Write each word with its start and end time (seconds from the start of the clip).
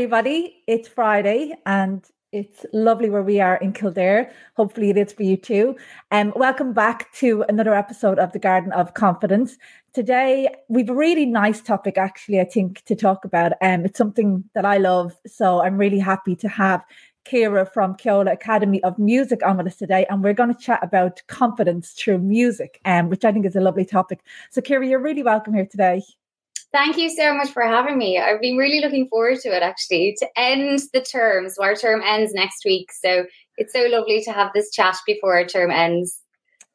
everybody. 0.00 0.62
It's 0.66 0.88
Friday 0.88 1.52
and 1.66 2.02
it's 2.32 2.64
lovely 2.72 3.10
where 3.10 3.22
we 3.22 3.38
are 3.38 3.56
in 3.56 3.74
Kildare. 3.74 4.32
Hopefully, 4.56 4.88
it 4.88 4.96
is 4.96 5.12
for 5.12 5.24
you 5.24 5.36
too. 5.36 5.76
And 6.10 6.32
um, 6.32 6.40
welcome 6.40 6.72
back 6.72 7.12
to 7.16 7.44
another 7.50 7.74
episode 7.74 8.18
of 8.18 8.32
the 8.32 8.38
Garden 8.38 8.72
of 8.72 8.94
Confidence. 8.94 9.58
Today, 9.92 10.48
we've 10.68 10.88
a 10.88 10.94
really 10.94 11.26
nice 11.26 11.60
topic, 11.60 11.98
actually, 11.98 12.40
I 12.40 12.44
think, 12.44 12.82
to 12.86 12.96
talk 12.96 13.26
about. 13.26 13.52
Um, 13.60 13.84
it's 13.84 13.98
something 13.98 14.42
that 14.54 14.64
I 14.64 14.78
love. 14.78 15.14
So 15.26 15.60
I'm 15.60 15.76
really 15.76 15.98
happy 15.98 16.34
to 16.36 16.48
have 16.48 16.82
Kira 17.26 17.70
from 17.70 17.94
Ceola 17.96 18.32
Academy 18.32 18.82
of 18.82 18.98
Music 18.98 19.44
on 19.44 19.58
with 19.58 19.66
us 19.66 19.76
today. 19.76 20.06
And 20.08 20.24
we're 20.24 20.32
going 20.32 20.54
to 20.54 20.58
chat 20.58 20.80
about 20.82 21.20
confidence 21.26 21.90
through 21.90 22.20
music, 22.20 22.80
um, 22.86 23.10
which 23.10 23.26
I 23.26 23.32
think 23.32 23.44
is 23.44 23.54
a 23.54 23.60
lovely 23.60 23.84
topic. 23.84 24.20
So, 24.48 24.62
Kira, 24.62 24.88
you're 24.88 24.98
really 24.98 25.22
welcome 25.22 25.52
here 25.52 25.66
today. 25.66 26.00
Thank 26.72 26.96
you 26.96 27.10
so 27.10 27.34
much 27.34 27.50
for 27.50 27.62
having 27.62 27.98
me. 27.98 28.18
I've 28.18 28.40
been 28.40 28.56
really 28.56 28.80
looking 28.80 29.08
forward 29.08 29.40
to 29.40 29.48
it 29.48 29.62
actually 29.62 30.16
to 30.20 30.28
end 30.36 30.80
the 30.92 31.00
term. 31.00 31.48
So 31.48 31.64
our 31.64 31.74
term 31.74 32.00
ends 32.04 32.32
next 32.32 32.64
week. 32.64 32.92
So 32.92 33.24
it's 33.56 33.72
so 33.72 33.86
lovely 33.90 34.22
to 34.22 34.32
have 34.32 34.52
this 34.54 34.70
chat 34.70 34.96
before 35.04 35.36
our 35.36 35.44
term 35.44 35.70
ends. 35.72 36.20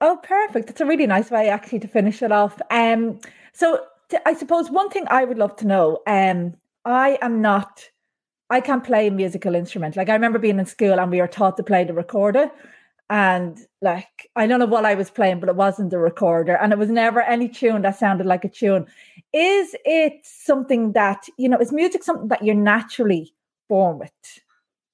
Oh, 0.01 0.19
perfect. 0.21 0.69
It's 0.69 0.81
a 0.81 0.85
really 0.85 1.07
nice 1.07 1.31
way 1.31 1.49
actually 1.49 1.79
to 1.79 1.87
finish 1.87 2.21
it 2.21 2.31
off. 2.31 2.61
Um, 2.69 3.19
so 3.53 3.85
I 4.25 4.33
suppose 4.33 4.69
one 4.69 4.89
thing 4.89 5.05
I 5.09 5.23
would 5.23 5.37
love 5.37 5.55
to 5.57 5.67
know, 5.67 5.99
um, 6.05 6.55
I 6.83 7.17
am 7.21 7.41
not 7.41 7.89
I 8.49 8.61
can't 8.61 8.83
play 8.83 9.07
a 9.07 9.11
musical 9.11 9.55
instrument. 9.55 9.95
Like 9.95 10.09
I 10.09 10.13
remember 10.13 10.37
being 10.37 10.59
in 10.59 10.65
school 10.65 10.99
and 10.99 11.09
we 11.09 11.19
were 11.19 11.27
taught 11.27 11.57
to 11.57 11.63
play 11.63 11.83
the 11.83 11.93
recorder 11.93 12.51
and 13.09 13.59
like 13.81 14.29
I 14.35 14.47
don't 14.47 14.59
know 14.59 14.65
what 14.65 14.85
I 14.85 14.95
was 14.95 15.09
playing, 15.09 15.39
but 15.39 15.49
it 15.49 15.55
wasn't 15.55 15.91
the 15.91 15.99
recorder, 15.99 16.55
and 16.55 16.73
it 16.73 16.79
was 16.79 16.89
never 16.89 17.21
any 17.21 17.47
tune 17.47 17.81
that 17.83 17.99
sounded 17.99 18.25
like 18.25 18.45
a 18.45 18.49
tune. 18.49 18.85
Is 19.33 19.75
it 19.85 20.13
something 20.23 20.93
that 20.93 21.27
you 21.37 21.49
know? 21.49 21.57
Is 21.57 21.71
music 21.71 22.03
something 22.03 22.29
that 22.29 22.43
you're 22.43 22.55
naturally 22.55 23.33
born 23.69 23.99
with? 23.99 24.11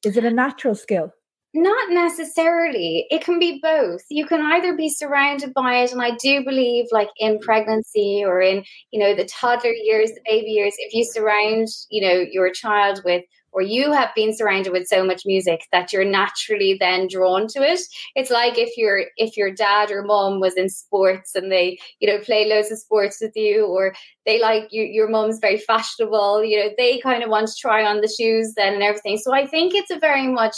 Is 0.06 0.18
it 0.18 0.26
a 0.26 0.32
natural 0.32 0.76
skill? 0.76 1.14
Not 1.54 1.92
necessarily. 1.92 3.08
It 3.10 3.24
can 3.24 3.38
be 3.38 3.60
both. 3.62 4.02
You 4.10 4.26
can 4.26 4.42
either 4.42 4.74
be 4.76 4.88
surrounded 4.88 5.54
by 5.54 5.80
it, 5.80 5.92
and 5.92 6.02
I 6.02 6.12
do 6.16 6.44
believe, 6.46 6.86
like 6.92 7.10
in 7.18 7.40
pregnancy 7.40 8.24
or 8.26 8.42
in 8.42 8.64
you 8.92 9.00
know 9.00 9.16
the 9.16 9.26
toddler 9.26 9.72
years, 9.72 10.12
the 10.12 10.22
baby 10.26 10.52
years, 10.52 10.76
if 10.80 10.94
you 10.94 11.06
surround 11.06 11.68
you 11.90 12.02
know 12.02 12.26
your 12.30 12.52
child 12.52 13.02
with 13.06 13.24
or 13.52 13.62
you 13.62 13.92
have 13.92 14.10
been 14.16 14.36
surrounded 14.36 14.72
with 14.72 14.88
so 14.88 15.04
much 15.04 15.24
music 15.26 15.68
that 15.72 15.92
you're 15.92 16.06
naturally 16.06 16.78
then 16.80 17.08
drawn 17.08 17.48
to 17.48 17.60
it. 17.60 17.80
It's 18.16 18.32
like 18.32 18.58
if 18.58 18.78
your 18.78 19.06
if 19.18 19.38
your 19.38 19.52
dad 19.52 19.92
or 19.92 20.04
mom 20.04 20.40
was 20.40 20.56
in 20.56 20.70
sports 20.70 21.36
and 21.36 21.52
they 21.52 21.80
you 22.00 22.08
know 22.08 22.20
play 22.20 22.48
loads 22.48 22.72
of 22.72 22.80
sports 22.80 23.20
with 23.22 23.36
you 23.36 23.66
or 23.66 23.94
they 24.26 24.40
like 24.42 24.68
you, 24.72 24.84
your 24.84 25.10
mom's 25.10 25.40
very 25.40 25.58
fashionable 25.58 26.44
you 26.44 26.58
know 26.60 26.70
they 26.78 27.00
kind 27.00 27.24
of 27.24 27.30
want 27.30 27.48
to 27.48 27.54
try 27.60 27.86
on 27.86 28.02
the 28.02 28.08
shoes 28.08 28.54
then 28.56 28.74
and 28.74 28.84
everything. 28.84 29.18
So 29.18 29.34
i 29.34 29.46
think 29.46 29.74
it's 29.74 29.92
a 29.92 30.00
very 30.00 30.28
much 30.28 30.56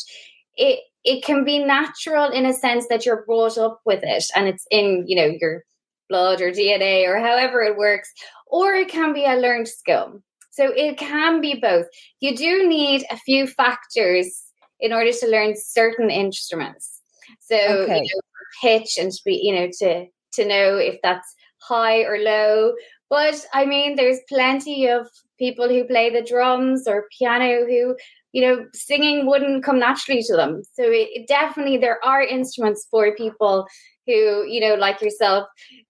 it 0.55 0.79
it 1.03 1.23
can 1.23 1.43
be 1.43 1.59
natural 1.59 2.29
in 2.29 2.45
a 2.45 2.53
sense 2.53 2.87
that 2.87 3.05
you're 3.05 3.25
brought 3.25 3.57
up 3.57 3.81
with 3.85 4.01
it 4.03 4.23
and 4.35 4.47
it's 4.47 4.65
in 4.71 5.03
you 5.07 5.15
know 5.15 5.31
your 5.39 5.63
blood 6.09 6.41
or 6.41 6.51
dna 6.51 7.07
or 7.07 7.17
however 7.19 7.61
it 7.61 7.77
works 7.77 8.11
or 8.47 8.73
it 8.75 8.89
can 8.89 9.13
be 9.13 9.25
a 9.25 9.35
learned 9.35 9.67
skill 9.67 10.21
so 10.53 10.71
it 10.75 10.97
can 10.97 11.41
be 11.41 11.59
both. 11.59 11.87
You 12.19 12.35
do 12.35 12.67
need 12.67 13.05
a 13.09 13.17
few 13.17 13.47
factors 13.47 14.43
in 14.79 14.93
order 14.93 15.11
to 15.11 15.27
learn 15.27 15.55
certain 15.57 16.11
instruments. 16.11 17.01
So 17.39 17.55
okay. 17.55 18.01
you 18.03 18.15
know, 18.15 18.21
pitch 18.61 18.97
and 18.99 19.11
to 19.11 19.21
be, 19.25 19.41
you 19.43 19.55
know, 19.55 19.69
to 19.79 20.05
to 20.33 20.47
know 20.47 20.77
if 20.77 20.99
that's 21.01 21.35
high 21.59 22.03
or 22.03 22.19
low. 22.19 22.73
But 23.09 23.43
I 23.51 23.65
mean, 23.65 23.95
there's 23.95 24.19
plenty 24.29 24.87
of 24.87 25.07
people 25.39 25.67
who 25.69 25.85
play 25.85 26.11
the 26.11 26.21
drums 26.21 26.87
or 26.87 27.07
piano 27.17 27.65
who, 27.65 27.95
you 28.31 28.41
know, 28.41 28.65
singing 28.73 29.25
wouldn't 29.25 29.63
come 29.63 29.79
naturally 29.79 30.21
to 30.23 30.35
them. 30.35 30.61
So 30.73 30.83
it, 30.83 31.09
it 31.13 31.27
definitely 31.27 31.77
there 31.77 32.03
are 32.05 32.21
instruments 32.21 32.87
for 32.91 33.15
people 33.15 33.65
who, 34.05 34.45
you 34.45 34.59
know, 34.59 34.75
like 34.75 35.01
yourself, 35.01 35.47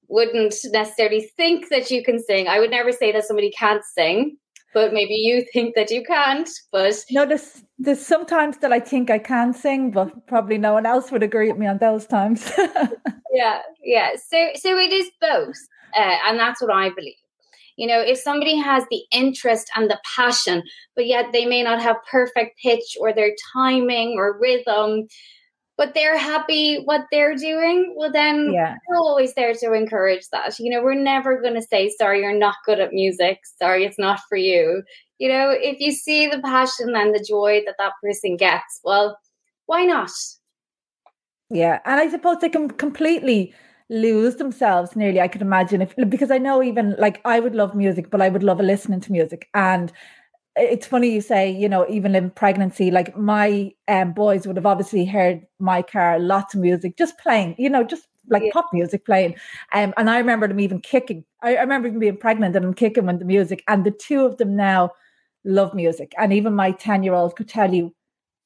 wouldn't 0.07 0.56
necessarily 0.72 1.31
think 1.35 1.69
that 1.69 1.90
you 1.90 2.03
can 2.03 2.19
sing. 2.19 2.47
I 2.47 2.59
would 2.59 2.69
never 2.69 2.91
say 2.91 3.12
that 3.12 3.25
somebody 3.25 3.51
can't 3.51 3.84
sing 3.84 4.38
but 4.73 4.94
maybe 4.94 5.13
you 5.13 5.45
think 5.53 5.75
that 5.75 5.91
you 5.91 6.03
can't. 6.03 6.50
But 6.72 6.95
no, 7.11 7.25
there's 7.25 7.63
there's 7.78 8.06
sometimes 8.06 8.57
that 8.57 8.72
I 8.72 8.79
think 8.79 9.09
I 9.09 9.19
can 9.19 9.53
sing, 9.53 9.91
but 9.91 10.28
probably 10.28 10.57
no 10.57 10.73
one 10.73 10.85
else 10.85 11.11
would 11.11 11.23
agree 11.23 11.50
with 11.50 11.57
me 11.57 11.67
on 11.67 11.78
those 11.78 12.06
times. 12.06 12.51
yeah, 13.31 13.62
yeah. 13.83 14.12
So 14.16 14.50
so 14.56 14.78
it 14.78 14.91
is 14.91 15.09
both, 15.22 15.57
uh, 15.95 16.17
and 16.28 16.39
that's 16.39 16.62
what 16.62 16.73
I 16.73 16.89
believe. 16.89 17.16
You 17.75 17.88
know, 17.88 18.00
if 18.01 18.19
somebody 18.19 18.56
has 18.57 18.83
the 18.91 19.01
interest 19.12 19.69
and 19.75 19.89
the 19.89 20.00
passion, 20.16 20.62
but 20.95 21.07
yet 21.07 21.31
they 21.33 21.45
may 21.45 21.63
not 21.63 21.81
have 21.81 21.97
perfect 22.09 22.59
pitch 22.62 22.95
or 23.00 23.13
their 23.13 23.31
timing 23.53 24.16
or 24.17 24.38
rhythm, 24.39 25.07
but 25.78 25.94
they're 25.94 26.17
happy 26.17 26.81
what 26.85 27.06
they're 27.11 27.35
doing, 27.35 27.94
well, 27.97 28.11
then 28.11 28.51
yeah. 28.53 28.75
we're 28.88 28.97
always 28.97 29.34
there 29.34 29.53
to 29.53 29.73
encourage 29.73 30.28
that. 30.31 30.59
You 30.59 30.69
know, 30.69 30.84
we're 30.84 30.94
never 30.94 31.41
going 31.41 31.56
to 31.56 31.61
say, 31.61 31.89
sorry, 31.97 32.22
you're 32.22 32.38
not 32.38 32.56
good 32.66 32.79
at 32.79 32.94
music. 32.94 33.39
Sorry, 33.59 33.83
it's 33.83 33.97
not 33.97 34.19
for 34.29 34.38
you. 34.38 34.83
You 35.17 35.29
know, 35.29 35.50
if 35.50 35.79
you 35.79 35.91
see 35.91 36.28
the 36.28 36.41
passion 36.41 36.95
and 36.95 37.13
the 37.13 37.25
joy 37.28 37.62
that 37.66 37.75
that 37.79 37.94
person 38.03 38.38
gets, 38.38 38.79
well, 38.83 39.17
why 39.66 39.85
not? 39.85 40.12
Yeah. 41.50 41.79
And 41.85 42.00
I 42.00 42.09
suppose 42.09 42.38
they 42.39 42.50
can 42.50 42.69
completely 42.69 43.53
lose 43.89 44.38
themselves 44.38 44.95
nearly 44.95 45.19
i 45.19 45.28
could 45.28 45.41
imagine 45.41 45.81
if 45.81 45.94
because 46.09 46.31
i 46.31 46.38
know 46.38 46.63
even 46.63 46.95
like 46.97 47.22
i 47.25 47.39
would 47.39 47.53
love 47.53 47.75
music 47.75 48.09
but 48.09 48.22
i 48.22 48.29
would 48.29 48.41
love 48.41 48.59
listening 48.59 49.00
to 49.00 49.12
music 49.12 49.50
and 49.53 49.91
it's 50.56 50.86
funny 50.86 51.09
you 51.09 51.22
say, 51.22 51.50
you 51.50 51.68
know, 51.68 51.86
even 51.90 52.16
in 52.16 52.30
pregnancy, 52.30 52.91
like 52.91 53.18
my 53.18 53.72
um, 53.88 54.14
boys 54.14 54.46
would 54.46 54.56
have 54.56 54.66
obviously 54.66 55.06
heard 55.06 55.46
my 55.59 55.81
car, 55.81 56.19
lots 56.19 56.53
of 56.53 56.62
music, 56.62 56.97
just 56.97 57.18
playing, 57.18 57.56
you 57.58 57.69
know, 57.69 57.84
just 57.84 58.08
like 58.30 58.44
yeah. 58.44 58.52
pop 58.53 58.69
music 58.72 59.06
playing. 59.06 59.36
Um, 59.74 59.94
and 59.97 60.09
I 60.09 60.18
remember 60.18 60.47
them 60.47 60.59
even 60.59 60.80
kicking. 60.80 61.25
I, 61.42 61.56
I 61.56 61.62
remember 61.62 61.88
even 61.88 62.00
being 62.00 62.18
pregnant 62.18 62.56
and 62.56 62.63
them 62.63 62.74
kicking 62.74 63.06
with 63.06 63.19
the 63.19 63.25
music. 63.25 63.63
And 63.68 63.84
the 63.84 63.92
two 63.92 64.25
of 64.25 64.38
them 64.38 64.56
now 64.56 64.92
love 65.44 65.74
music. 65.74 66.13
And 66.18 66.31
even 66.31 66.56
my 66.56 66.72
10 66.72 67.03
year 67.03 67.13
old 67.13 67.36
could 67.36 67.50
tell 67.50 67.74
you 67.74 67.94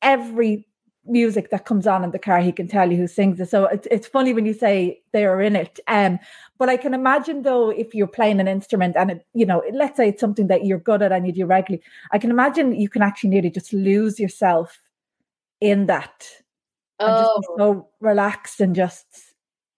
every 0.02 0.66
music 1.08 1.50
that 1.50 1.66
comes 1.66 1.88
on 1.88 2.04
in 2.04 2.12
the 2.12 2.20
car, 2.20 2.40
he 2.40 2.52
can 2.52 2.68
tell 2.68 2.92
you 2.92 2.98
who 2.98 3.08
sings 3.08 3.40
it. 3.40 3.50
So 3.50 3.66
it's, 3.66 3.88
it's 3.90 4.08
funny 4.08 4.34
when 4.34 4.46
you 4.46 4.54
say 4.54 5.02
they 5.14 5.26
are 5.26 5.42
in 5.42 5.56
it. 5.56 5.80
Um, 5.88 6.20
but 6.58 6.70
I 6.70 6.78
can 6.78 6.94
imagine 6.94 7.44
though, 7.44 7.70
if 7.70 7.94
you're 7.94 8.08
playing 8.08 8.40
an 8.40 8.48
instrument 8.48 8.96
and 8.98 9.12
it, 9.12 9.26
you 9.34 9.46
know, 9.46 9.64
let's 9.74 9.98
say 9.98 10.10
it's 10.10 10.22
something 10.22 10.48
that 10.48 10.66
you're 10.66 10.80
good 10.80 11.02
at 11.02 11.12
and 11.12 11.26
you 11.26 11.34
do 11.34 11.46
regularly, 11.46 11.84
I 12.12 12.18
can 12.18 12.32
imagine 12.32 12.80
you 12.80 12.90
can 12.90 13.02
actually 13.02 13.30
nearly 13.30 13.50
just 13.50 13.74
lose 13.74 14.20
yourself 14.20 14.80
in 15.62 15.86
that. 15.88 16.30
Oh, 17.00 17.42
so 17.58 17.90
relaxed 18.00 18.60
and 18.60 18.76
just 18.76 19.06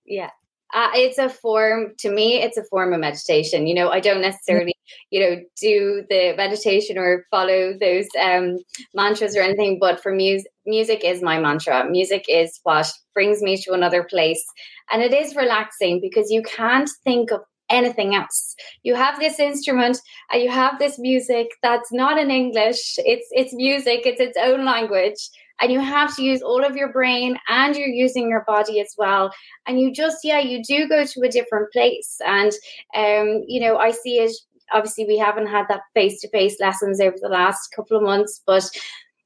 yeah. 0.06 0.32
Uh, 0.74 0.90
it's 0.94 1.18
a 1.18 1.30
form 1.30 1.94
to 1.98 2.12
me 2.12 2.36
it's 2.42 2.58
a 2.58 2.64
form 2.66 2.94
of 2.94 3.00
meditation. 3.00 3.68
You 3.68 3.76
know 3.76 3.90
i 3.90 4.00
don't 4.00 4.22
necessarily 4.22 4.74
you 5.12 5.20
know 5.20 5.36
do 5.60 6.04
the 6.10 6.34
meditation 6.38 6.98
or 6.98 7.26
follow 7.32 7.74
those 7.80 8.08
um 8.22 8.58
mantras 8.94 9.36
or 9.36 9.42
anything 9.42 9.78
but 9.80 10.02
for 10.02 10.14
music 10.14 10.52
music 10.70 11.04
is 11.04 11.22
my 11.22 11.40
mantra. 11.40 11.90
Music 11.90 12.24
is 12.30 12.60
what 12.64 12.90
brings 13.14 13.42
me 13.42 13.58
to 13.58 13.74
another 13.74 14.04
place. 14.04 14.46
And 14.92 15.02
it 15.02 15.14
is 15.14 15.36
relaxing 15.36 16.00
because 16.00 16.32
you 16.32 16.42
can't 16.44 16.90
think 17.04 17.32
of 17.32 17.42
anything 17.70 18.16
else. 18.16 18.56
You 18.84 18.96
have 18.96 19.20
this 19.20 19.40
instrument 19.40 20.00
and 20.32 20.42
you 20.42 20.50
have 20.50 20.80
this 20.80 20.98
music 21.00 21.48
that's 21.62 21.92
not 21.92 22.18
in 22.18 22.32
english. 22.32 22.96
It's 23.00 23.28
it's 23.32 23.54
music 23.54 24.02
it's 24.06 24.22
its 24.22 24.38
own 24.42 24.66
language. 24.66 25.30
And 25.62 25.74
you 25.74 25.82
have 25.82 26.16
to 26.16 26.24
use 26.24 26.42
all 26.42 26.64
of 26.64 26.78
your 26.78 26.94
brain 26.94 27.38
and 27.50 27.76
you're 27.76 27.90
using 27.90 28.30
your 28.30 28.46
body 28.48 28.80
as 28.80 28.96
well. 28.98 29.32
And 29.68 29.80
you 29.80 29.94
just 29.94 30.20
yeah 30.24 30.40
you 30.40 30.64
do 30.64 30.88
go 30.88 31.06
to 31.06 31.22
a 31.22 31.30
different 31.30 31.72
place. 31.72 32.18
And 32.26 32.52
um 32.96 33.44
you 33.48 33.60
know 33.60 33.78
i 33.78 33.92
see 33.92 34.20
it 34.20 34.32
obviously 34.72 35.06
we 35.06 35.18
haven't 35.18 35.48
had 35.48 35.66
that 35.68 35.82
face 35.94 36.22
to 36.22 36.30
face 36.30 36.58
lessons 36.60 37.02
over 37.02 37.16
the 37.22 37.30
last 37.30 37.70
couple 37.76 37.98
of 37.98 38.04
months 38.04 38.42
but 38.46 38.70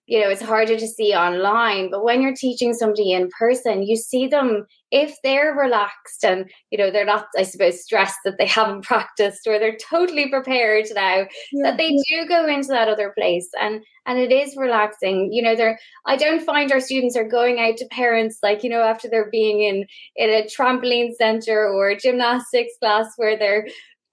you 0.06 0.20
know 0.20 0.30
it's 0.30 0.42
harder 0.42 0.78
to 0.78 0.88
see 0.88 1.14
online 1.14 1.90
but 1.90 2.04
when 2.04 2.22
you're 2.22 2.36
teaching 2.36 2.74
somebody 2.74 3.12
in 3.12 3.30
person 3.38 3.84
you 3.84 3.96
see 3.96 4.28
them 4.28 4.66
if 4.92 5.16
they're 5.24 5.54
relaxed 5.54 6.24
and 6.24 6.50
you 6.72 6.78
know 6.78 6.92
they're 6.92 7.06
not 7.06 7.26
i 7.38 7.44
suppose 7.44 7.82
stressed 7.82 8.18
that 8.26 8.38
they 8.38 8.46
haven't 8.60 8.84
practiced 8.84 9.48
or 9.48 9.60
they're 9.60 9.78
totally 9.90 10.30
prepared 10.30 10.86
now 10.94 11.26
yeah, 11.52 11.64
that 11.64 11.78
they 11.78 11.90
do 11.90 12.28
go 12.28 12.48
into 12.48 12.70
that 12.70 12.88
other 12.88 13.14
place 13.18 13.50
and 13.60 13.82
and 14.06 14.20
it 14.20 14.34
is 14.34 14.58
relaxing. 14.58 15.32
You 15.32 15.42
know 15.42 15.56
they're 15.56 15.80
i 16.06 16.18
don't 16.18 16.44
find 16.44 16.72
our 16.72 16.82
students 16.82 17.16
are 17.16 17.28
going 17.28 17.60
out 17.60 17.78
to 17.78 17.86
parents 17.86 18.40
like 18.44 18.64
you 18.64 18.70
know 18.70 18.82
after 18.82 19.08
they're 19.08 19.30
being 19.32 19.62
in 19.62 19.86
in 20.18 20.30
a 20.30 20.44
trampoline 20.44 21.14
center 21.14 21.70
or 21.70 21.90
a 21.90 21.98
gymnastics 21.98 22.74
class 22.82 23.08
where 23.16 23.38
they're 23.38 23.66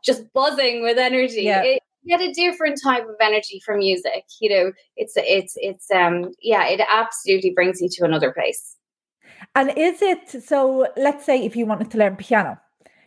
just 0.04 0.32
buzzing 0.32 0.82
with 0.82 0.98
energy. 0.98 1.42
Yeah. 1.42 1.62
It, 1.62 1.82
get 2.06 2.20
a 2.20 2.32
different 2.32 2.78
type 2.82 3.04
of 3.04 3.14
energy 3.20 3.60
from 3.64 3.78
music 3.78 4.24
you 4.40 4.48
know 4.48 4.72
it's 4.96 5.14
it's 5.16 5.54
it's 5.56 5.90
um 5.90 6.30
yeah 6.42 6.66
it 6.66 6.80
absolutely 6.88 7.50
brings 7.50 7.80
you 7.80 7.88
to 7.90 8.04
another 8.04 8.32
place 8.32 8.76
and 9.54 9.72
is 9.76 10.02
it 10.02 10.28
so 10.42 10.86
let's 10.96 11.24
say 11.24 11.44
if 11.44 11.56
you 11.56 11.66
wanted 11.66 11.90
to 11.90 11.98
learn 11.98 12.16
piano 12.16 12.58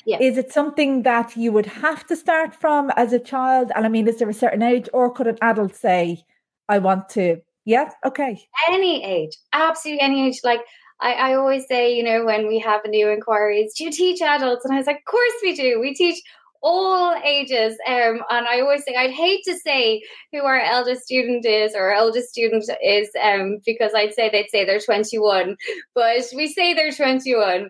yeah. 0.06 0.18
Is 0.20 0.38
it 0.38 0.52
something 0.52 1.04
that 1.04 1.38
you 1.38 1.52
would 1.54 1.66
have 1.66 2.06
to 2.08 2.16
start 2.16 2.54
from 2.54 2.92
as 2.98 3.14
a 3.14 3.20
child? 3.20 3.72
And 3.74 3.86
I 3.86 3.90
mean, 3.90 4.08
is 4.08 4.20
there 4.20 4.30
a 4.30 4.34
certain 4.34 4.62
age, 4.62 4.90
or 4.92 5.10
could 5.10 5.28
an 5.28 5.38
adult 5.42 5.76
say, 5.76 6.26
I 6.68 6.80
want 6.80 7.10
to. 7.10 7.38
Yeah, 7.66 7.90
okay. 8.06 8.46
Any 8.70 9.04
age, 9.06 9.38
absolutely 9.54 10.02
any 10.02 10.28
age. 10.28 10.40
Like 10.44 10.60
I, 11.00 11.14
I 11.14 11.34
always 11.36 11.66
say, 11.68 11.96
you 11.96 12.04
know, 12.04 12.26
when 12.26 12.48
we 12.48 12.60
have 12.60 12.82
new 12.86 13.10
inquiries, 13.10 13.74
do 13.78 13.86
you 13.86 13.92
teach 13.92 14.22
adults? 14.22 14.66
And 14.66 14.74
I 14.74 14.78
was 14.78 14.88
like, 14.88 14.98
of 14.98 15.06
course 15.06 15.34
we 15.42 15.56
do. 15.56 15.80
We 15.80 15.94
teach 15.94 16.22
all 16.64 17.14
ages. 17.24 17.78
Um, 17.88 18.22
and 18.30 18.48
I 18.48 18.62
always 18.62 18.84
say 18.84 18.96
I'd 18.96 19.12
hate 19.12 19.44
to 19.46 19.56
say 19.58 20.02
who 20.32 20.44
our 20.44 20.60
eldest 20.60 21.04
student 21.04 21.46
is 21.46 21.76
or 21.76 21.92
our 21.92 21.94
eldest 21.94 22.30
student 22.30 22.64
is 22.82 23.10
um, 23.22 23.60
because 23.66 23.92
I'd 23.94 24.14
say 24.14 24.30
they'd 24.30 24.50
say 24.50 24.66
they're 24.66 24.80
21, 24.80 25.58
but 25.94 26.24
we 26.36 26.48
say 26.48 26.74
they're 26.74 26.92
21. 26.92 27.70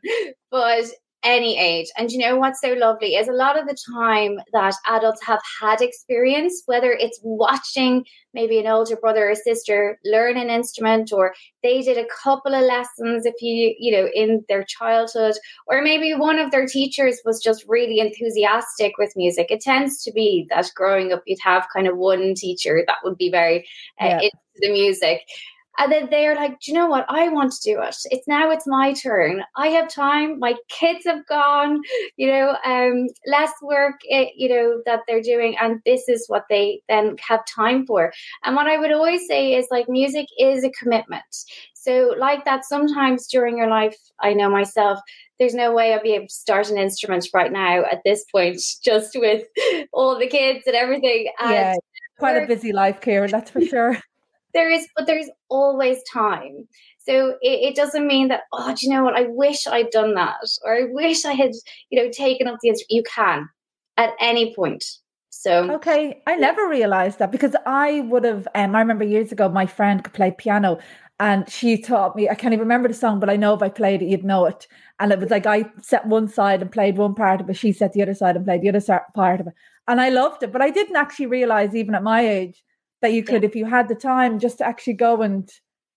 But 0.51 0.85
any 1.23 1.57
age. 1.57 1.87
And 1.97 2.11
you 2.11 2.19
know 2.19 2.37
what's 2.37 2.61
so 2.61 2.73
lovely 2.73 3.15
is 3.15 3.27
a 3.27 3.33
lot 3.33 3.59
of 3.59 3.67
the 3.67 3.77
time 3.93 4.37
that 4.51 4.75
adults 4.87 5.25
have 5.25 5.39
had 5.61 5.81
experience, 5.81 6.63
whether 6.65 6.91
it's 6.91 7.19
watching 7.23 8.05
maybe 8.33 8.59
an 8.59 8.67
older 8.67 8.95
brother 8.95 9.29
or 9.29 9.35
sister 9.35 9.99
learn 10.03 10.37
an 10.37 10.49
instrument, 10.49 11.11
or 11.13 11.33
they 11.61 11.81
did 11.81 11.97
a 11.97 12.07
couple 12.23 12.53
of 12.53 12.63
lessons 12.63 13.25
if 13.25 13.35
you, 13.41 13.75
you 13.77 13.91
know, 13.91 14.09
in 14.13 14.43
their 14.49 14.63
childhood, 14.63 15.35
or 15.67 15.81
maybe 15.81 16.13
one 16.13 16.39
of 16.39 16.51
their 16.51 16.65
teachers 16.65 17.21
was 17.25 17.41
just 17.41 17.63
really 17.67 17.99
enthusiastic 17.99 18.93
with 18.97 19.13
music. 19.15 19.47
It 19.49 19.61
tends 19.61 20.03
to 20.03 20.11
be 20.11 20.47
that 20.49 20.69
growing 20.75 21.13
up, 21.13 21.23
you'd 21.25 21.39
have 21.43 21.67
kind 21.73 21.87
of 21.87 21.97
one 21.97 22.33
teacher 22.35 22.83
that 22.87 22.97
would 23.03 23.17
be 23.17 23.31
very 23.31 23.67
uh, 24.01 24.05
yeah. 24.05 24.19
into 24.21 24.37
the 24.61 24.71
music 24.71 25.21
and 25.77 25.91
then 25.91 26.07
they're 26.09 26.35
like 26.35 26.59
do 26.59 26.71
you 26.71 26.73
know 26.73 26.87
what? 26.87 27.05
I 27.09 27.29
want 27.29 27.51
to 27.53 27.71
do 27.71 27.81
it. 27.81 27.95
It's 28.05 28.27
now 28.27 28.51
it's 28.51 28.67
my 28.67 28.93
turn. 28.93 29.43
I 29.55 29.67
have 29.67 29.89
time. 29.89 30.39
My 30.39 30.55
kids 30.69 31.05
have 31.05 31.25
gone 31.27 31.81
you 32.17 32.27
know 32.27 32.55
um 32.65 33.07
less 33.25 33.51
work 33.61 33.95
it, 34.03 34.27
eh, 34.27 34.31
you 34.35 34.49
know 34.49 34.81
that 34.85 35.01
they're 35.07 35.21
doing 35.21 35.55
and 35.59 35.79
this 35.85 36.07
is 36.07 36.25
what 36.27 36.45
they 36.49 36.81
then 36.89 37.15
have 37.27 37.41
time 37.45 37.85
for. 37.85 38.11
And 38.43 38.55
what 38.55 38.67
i 38.67 38.77
would 38.77 38.91
always 38.91 39.27
say 39.27 39.53
is 39.55 39.67
like 39.71 39.89
music 39.89 40.27
is 40.39 40.63
a 40.63 40.71
commitment. 40.71 41.23
So 41.73 42.15
like 42.17 42.45
that 42.45 42.63
sometimes 42.65 43.27
during 43.27 43.57
your 43.57 43.67
life 43.67 43.97
i 44.21 44.33
know 44.33 44.49
myself 44.49 44.99
there's 45.39 45.53
no 45.53 45.73
way 45.73 45.93
I'd 45.93 46.03
be 46.03 46.13
able 46.13 46.27
to 46.27 46.33
start 46.33 46.69
an 46.69 46.77
instrument 46.77 47.27
right 47.33 47.51
now 47.51 47.83
at 47.91 48.01
this 48.05 48.23
point, 48.31 48.61
just 48.83 49.15
with 49.15 49.45
all 49.91 50.17
the 50.17 50.27
kids 50.27 50.63
and 50.67 50.75
everything. 50.75 51.27
And 51.41 51.51
yeah, 51.51 51.75
quite 52.19 52.37
a 52.37 52.47
busy 52.47 52.71
life, 52.71 53.01
Karen, 53.01 53.31
that's 53.31 53.49
for 53.49 53.59
sure 53.61 53.97
there 54.53 54.69
is 54.69 54.87
but 54.95 55.07
there's 55.07 55.29
always 55.49 56.01
time. 56.11 56.67
So 56.99 57.31
it, 57.41 57.69
it, 57.69 57.75
doesn't 57.75 58.07
mean 58.07 58.29
that 58.29 58.41
oh 58.53 58.73
do 58.73 58.85
you 58.85 58.93
know 58.93 59.03
what? 59.03 59.15
I 59.15 59.25
wish 59.27 59.67
i'd 59.67 59.89
done 59.89 60.13
that 60.15 60.37
or 60.63 60.75
i 60.75 60.83
wish 60.89 61.25
i 61.25 61.33
had 61.33 61.51
you 61.89 62.01
know 62.01 62.09
taken 62.11 62.47
up 62.47 62.59
the 62.61 62.69
instrument 62.69 62.91
you 62.91 63.03
can 63.03 63.49
at 63.97 64.11
any 64.19 64.55
point. 64.55 64.83
So 65.29 65.71
okay 65.71 66.21
i 66.27 66.35
never 66.35 66.67
realized 66.69 67.19
that 67.19 67.31
because 67.31 67.55
i 67.65 68.01
would 68.01 68.23
have 68.23 68.47
um, 68.55 68.75
i 68.75 68.79
remember 68.79 69.03
years 69.03 69.31
ago 69.31 69.49
my 69.49 69.65
friend 69.65 70.03
could 70.03 70.13
play 70.13 70.33
piano 70.37 70.79
and 71.19 71.49
she 71.49 71.81
taught 71.81 72.15
me 72.15 72.29
i 72.29 72.35
can't 72.35 72.53
even 72.53 72.61
remember 72.67 72.87
the 72.87 72.93
song 72.93 73.19
but 73.19 73.29
i 73.29 73.35
know 73.35 73.53
if 73.53 73.61
i 73.61 73.67
played 73.67 74.01
it 74.01 74.07
you'd 74.07 74.23
know 74.23 74.45
it. 74.45 74.67
And 74.99 75.11
it 75.11 75.19
was 75.19 75.31
like 75.31 75.45
i 75.45 75.65
set 75.81 76.05
one 76.05 76.27
side 76.29 76.61
and 76.61 76.71
played 76.71 76.97
one 76.97 77.15
part 77.15 77.41
of 77.41 77.49
it 77.49 77.57
she 77.57 77.73
set 77.73 77.93
the 77.93 78.03
other 78.03 78.13
side 78.13 78.35
and 78.35 78.45
played 78.45 78.61
the 78.61 78.69
other 78.69 79.01
part 79.15 79.41
of 79.41 79.47
it. 79.47 79.53
And 79.87 79.99
i 79.99 80.09
loved 80.09 80.43
it 80.43 80.51
but 80.53 80.61
i 80.61 80.69
didn't 80.69 80.95
actually 80.95 81.25
realize 81.25 81.75
even 81.75 81.95
at 81.95 82.03
my 82.03 82.25
age 82.25 82.63
that 83.03 83.13
you 83.13 83.23
could, 83.23 83.43
yeah. 83.43 83.49
if 83.49 83.55
you 83.55 83.65
had 83.65 83.87
the 83.87 83.95
time, 83.95 84.39
just 84.39 84.57
to 84.57 84.65
actually 84.65 84.93
go 84.93 85.21
and 85.21 85.47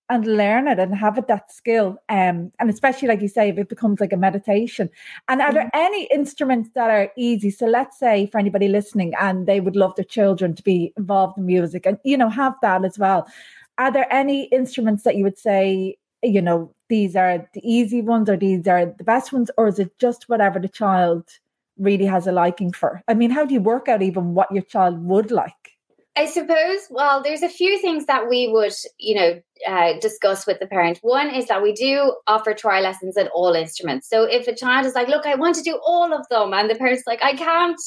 and 0.08 0.25
learn 0.25 0.69
it 0.69 0.79
and 0.79 0.94
have 0.94 1.19
it 1.19 1.26
that 1.26 1.50
skill. 1.50 1.97
Um, 2.08 2.53
and 2.61 2.70
especially 2.70 3.08
like 3.08 3.23
you 3.23 3.29
say, 3.29 3.49
if 3.49 3.58
it 3.58 3.69
becomes 3.69 4.00
like 4.00 4.12
a 4.12 4.17
meditation. 4.17 4.88
And 5.29 5.41
are 5.41 5.49
mm-hmm. 5.49 5.56
there 5.56 5.70
any 5.75 6.05
instruments 6.12 6.70
that 6.75 6.91
are 6.91 7.11
easy? 7.17 7.50
So 7.50 7.67
let's 7.67 7.99
say 7.99 8.26
for 8.26 8.38
anybody 8.38 8.69
listening 8.69 9.14
and 9.19 9.47
they 9.47 9.61
would 9.61 9.75
love 9.75 9.97
their 9.97 10.05
children 10.05 10.55
to 10.55 10.62
be 10.62 10.93
involved 10.97 11.38
in 11.38 11.47
music 11.47 11.87
and 11.87 11.99
you 12.05 12.17
know 12.17 12.29
have 12.29 12.55
that 12.62 12.85
as 12.85 12.99
well. 12.99 13.26
Are 13.79 13.91
there 13.91 14.12
any 14.12 14.44
instruments 14.44 15.02
that 15.02 15.17
you 15.17 15.25
would 15.25 15.38
say, 15.38 15.97
you 16.23 16.41
know, 16.41 16.73
these 16.88 17.17
are 17.17 17.49
the 17.52 17.61
easy 17.69 18.00
ones 18.00 18.31
or 18.31 18.37
these 18.37 18.67
are 18.69 18.87
the 18.87 19.05
best 19.05 19.32
ones, 19.32 19.50
or 19.59 19.67
is 19.67 19.79
it 19.79 19.99
just 19.99 20.29
whatever 20.29 20.59
the 20.59 20.69
child 20.69 21.29
really 21.79 22.06
has 22.06 22.26
a 22.26 22.32
liking 22.32 22.73
for? 22.73 23.02
I 23.09 23.14
mean, 23.14 23.31
how 23.31 23.44
do 23.44 23.55
you 23.55 23.61
work 23.61 23.88
out 23.88 24.02
even 24.02 24.35
what 24.35 24.52
your 24.52 24.62
child 24.62 25.05
would 25.05 25.31
like? 25.31 25.75
I 26.16 26.24
suppose, 26.24 26.80
well, 26.88 27.22
there's 27.22 27.42
a 27.42 27.48
few 27.48 27.78
things 27.78 28.06
that 28.06 28.28
we 28.28 28.48
would, 28.48 28.72
you 28.98 29.14
know, 29.14 29.40
uh, 29.68 29.98
discuss 30.00 30.46
with 30.46 30.58
the 30.60 30.66
parent. 30.66 30.98
One 31.02 31.28
is 31.28 31.46
that 31.48 31.62
we 31.62 31.72
do 31.72 32.16
offer 32.26 32.54
trial 32.54 32.82
lessons 32.82 33.18
at 33.18 33.30
all 33.34 33.52
instruments. 33.52 34.08
So 34.08 34.22
if 34.24 34.48
a 34.48 34.54
child 34.54 34.86
is 34.86 34.94
like, 34.94 35.08
look, 35.08 35.26
I 35.26 35.34
want 35.34 35.56
to 35.56 35.62
do 35.62 35.78
all 35.84 36.14
of 36.14 36.26
them, 36.30 36.54
and 36.54 36.70
the 36.70 36.74
parent's 36.74 37.06
like, 37.06 37.22
I 37.22 37.34
can't 37.34 37.78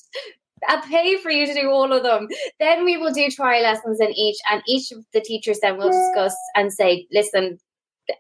I 0.68 0.82
pay 0.82 1.18
for 1.18 1.32
you 1.32 1.46
to 1.46 1.54
do 1.54 1.70
all 1.70 1.92
of 1.94 2.04
them. 2.04 2.28
Then 2.60 2.84
we 2.84 2.98
will 2.98 3.14
do 3.14 3.30
trial 3.30 3.64
lessons 3.64 4.00
in 4.00 4.12
each, 4.12 4.38
and 4.52 4.62
each 4.68 4.92
of 4.92 5.06
the 5.14 5.22
teachers 5.22 5.60
then 5.62 5.78
will 5.78 5.90
discuss 5.90 6.36
and 6.56 6.72
say, 6.72 7.08
listen, 7.12 7.58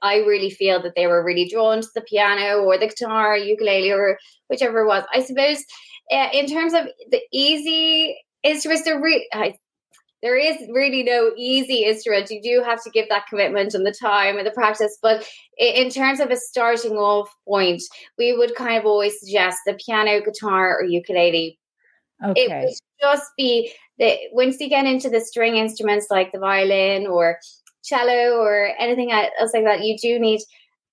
I 0.01 0.17
really 0.17 0.50
feel 0.50 0.81
that 0.83 0.94
they 0.95 1.07
were 1.07 1.23
really 1.23 1.50
drawn 1.50 1.81
to 1.81 1.88
the 1.94 2.01
piano 2.01 2.59
or 2.63 2.77
the 2.77 2.88
guitar, 2.88 3.38
ukulele, 3.38 3.91
or 3.91 4.17
whichever 4.47 4.83
it 4.83 4.88
was. 4.88 5.03
I 5.13 5.21
suppose 5.21 5.63
uh, 6.11 6.29
in 6.31 6.47
terms 6.47 6.73
of 6.73 6.85
the 7.11 7.21
easy 7.33 8.17
instruments, 8.44 8.85
they're 8.85 9.01
re- 9.01 9.27
I 9.33 9.56
there 10.21 10.38
is 10.38 10.57
really 10.74 11.04
no 11.04 11.31
easy 11.38 11.86
instrument. 11.86 12.30
You 12.30 12.42
do 12.42 12.63
have 12.63 12.83
to 12.83 12.89
give 12.89 13.07
that 13.10 13.27
commitment 13.30 13.74
and 13.74 13.86
the 13.86 13.94
time 13.94 14.38
and 14.38 14.45
the 14.45 14.51
practice. 14.51 14.98
But 15.01 15.25
in 15.57 15.89
terms 15.89 16.19
of 16.19 16.30
a 16.30 16.36
starting 16.36 16.98
off 16.98 17.33
point, 17.48 17.81
we 18.18 18.36
would 18.38 18.56
kind 18.56 18.77
of 18.77 18.86
always 18.86 19.19
suggest 19.19 19.60
the 19.66 19.80
piano, 19.86 20.21
guitar, 20.21 20.77
or 20.77 20.83
ukulele. 20.83 21.57
Okay. 22.24 22.42
It 22.42 22.51
would 22.51 22.74
just 23.01 23.31
be 23.38 23.71
that 23.98 24.18
once 24.33 24.60
you 24.60 24.68
get 24.68 24.86
into 24.86 25.10
the 25.10 25.21
string 25.21 25.56
instruments 25.56 26.07
like 26.10 26.31
the 26.31 26.39
violin 26.39 27.07
or 27.07 27.39
cello 27.83 28.38
or 28.39 28.71
anything 28.77 29.12
else 29.12 29.51
like 29.54 29.63
that, 29.63 29.86
you 29.86 29.98
do 29.98 30.19
need 30.19 30.42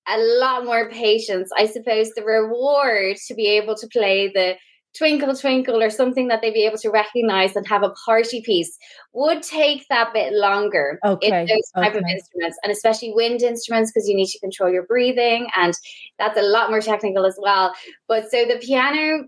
a 0.09 0.19
lot 0.19 0.65
more 0.65 0.89
patience. 0.89 1.51
I 1.57 1.67
suppose 1.67 2.11
the 2.11 2.23
reward 2.23 3.17
to 3.27 3.35
be 3.35 3.49
able 3.49 3.75
to 3.75 3.89
play 3.89 4.29
the 4.29 4.55
twinkle 4.97 5.35
twinkle 5.35 5.83
or 5.83 5.91
something 5.91 6.29
that 6.29 6.41
they'd 6.43 6.55
be 6.55 6.67
able 6.67 6.79
to 6.79 6.91
recognize 6.91 7.57
and 7.57 7.67
have 7.67 7.83
a 7.83 7.91
party 8.05 8.41
piece 8.43 8.79
would 9.13 9.43
take 9.43 9.87
that 9.89 10.13
bit 10.13 10.33
longer 10.33 10.99
okay. 11.05 11.27
in 11.27 11.47
those 11.47 11.71
type 11.75 11.95
okay. 11.95 11.99
of 11.99 12.05
instruments 12.11 12.59
and 12.63 12.73
especially 12.73 13.13
wind 13.15 13.43
instruments 13.43 13.93
because 13.93 14.09
you 14.09 14.17
need 14.17 14.29
to 14.29 14.39
control 14.41 14.71
your 14.71 14.85
breathing 14.85 15.49
and 15.57 15.75
that's 16.19 16.39
a 16.39 16.43
lot 16.43 16.71
more 16.71 16.81
technical 16.81 17.27
as 17.27 17.39
well 17.41 17.73
but 18.09 18.31
so 18.31 18.45
the 18.45 18.59
piano 18.61 19.25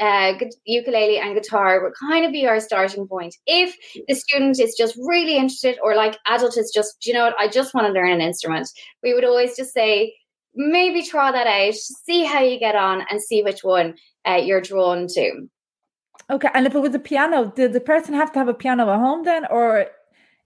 uh, 0.00 0.32
ukulele 0.64 1.18
and 1.18 1.34
guitar 1.34 1.82
would 1.82 1.92
kind 1.94 2.24
of 2.24 2.32
be 2.32 2.46
our 2.46 2.60
starting 2.60 3.06
point. 3.06 3.36
If 3.46 3.76
the 4.08 4.14
student 4.14 4.58
is 4.58 4.74
just 4.76 4.96
really 4.96 5.36
interested, 5.36 5.78
or 5.82 5.94
like 5.94 6.18
adult 6.26 6.56
is 6.56 6.72
just, 6.74 7.06
you 7.06 7.12
know 7.12 7.24
what, 7.24 7.34
I 7.38 7.48
just 7.48 7.74
want 7.74 7.86
to 7.86 7.92
learn 7.92 8.10
an 8.10 8.20
instrument, 8.20 8.68
we 9.02 9.14
would 9.14 9.24
always 9.24 9.56
just 9.56 9.72
say, 9.72 10.14
maybe 10.54 11.02
try 11.02 11.32
that 11.32 11.46
out, 11.46 11.74
see 11.74 12.24
how 12.24 12.40
you 12.40 12.58
get 12.58 12.74
on, 12.74 13.04
and 13.10 13.22
see 13.22 13.42
which 13.42 13.62
one 13.62 13.94
uh, 14.28 14.36
you're 14.36 14.60
drawn 14.60 15.06
to. 15.08 15.48
Okay, 16.30 16.48
and 16.54 16.66
if 16.66 16.74
it 16.74 16.80
was 16.80 16.94
a 16.94 16.98
piano, 16.98 17.52
did 17.54 17.72
the 17.72 17.80
person 17.80 18.14
have 18.14 18.32
to 18.32 18.38
have 18.38 18.48
a 18.48 18.54
piano 18.54 18.90
at 18.90 18.98
home 18.98 19.24
then, 19.24 19.46
or 19.50 19.86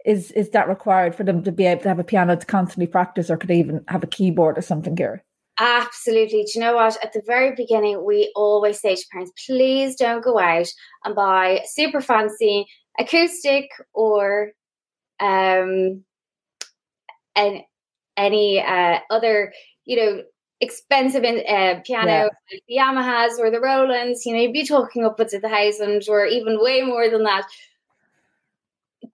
is 0.04 0.30
is 0.32 0.50
that 0.50 0.68
required 0.68 1.14
for 1.14 1.24
them 1.24 1.42
to 1.42 1.52
be 1.52 1.66
able 1.66 1.82
to 1.82 1.88
have 1.88 1.98
a 1.98 2.04
piano 2.04 2.36
to 2.36 2.46
constantly 2.46 2.86
practice, 2.86 3.30
or 3.30 3.36
could 3.36 3.48
they 3.48 3.58
even 3.58 3.84
have 3.88 4.04
a 4.04 4.08
keyboard 4.08 4.56
or 4.56 4.62
something 4.62 4.96
here? 4.96 5.22
Absolutely. 5.58 6.44
Do 6.44 6.50
you 6.54 6.60
know 6.60 6.74
what? 6.74 7.02
At 7.02 7.12
the 7.12 7.22
very 7.26 7.54
beginning, 7.54 8.04
we 8.04 8.30
always 8.36 8.80
say 8.80 8.94
to 8.94 9.04
parents, 9.10 9.32
please 9.46 9.96
don't 9.96 10.22
go 10.22 10.38
out 10.38 10.68
and 11.04 11.14
buy 11.14 11.62
super 11.66 12.00
fancy 12.00 12.66
acoustic 12.98 13.70
or 13.92 14.52
um 15.20 16.04
and 17.36 17.60
any 18.16 18.60
uh, 18.60 18.98
other, 19.10 19.52
you 19.86 19.96
know, 19.96 20.22
expensive 20.60 21.24
in, 21.24 21.42
uh, 21.48 21.80
piano 21.84 22.10
yeah. 22.10 22.22
like 22.24 22.62
the 22.68 22.76
Yamahas 22.76 23.38
or 23.38 23.50
the 23.50 23.60
Rolands, 23.60 24.24
you 24.24 24.34
know, 24.34 24.40
you'd 24.40 24.52
be 24.52 24.66
talking 24.66 25.04
upwards 25.04 25.34
of 25.34 25.42
the 25.42 25.48
thousand 25.48 26.02
or 26.08 26.26
even 26.26 26.60
way 26.60 26.82
more 26.82 27.08
than 27.08 27.24
that. 27.24 27.46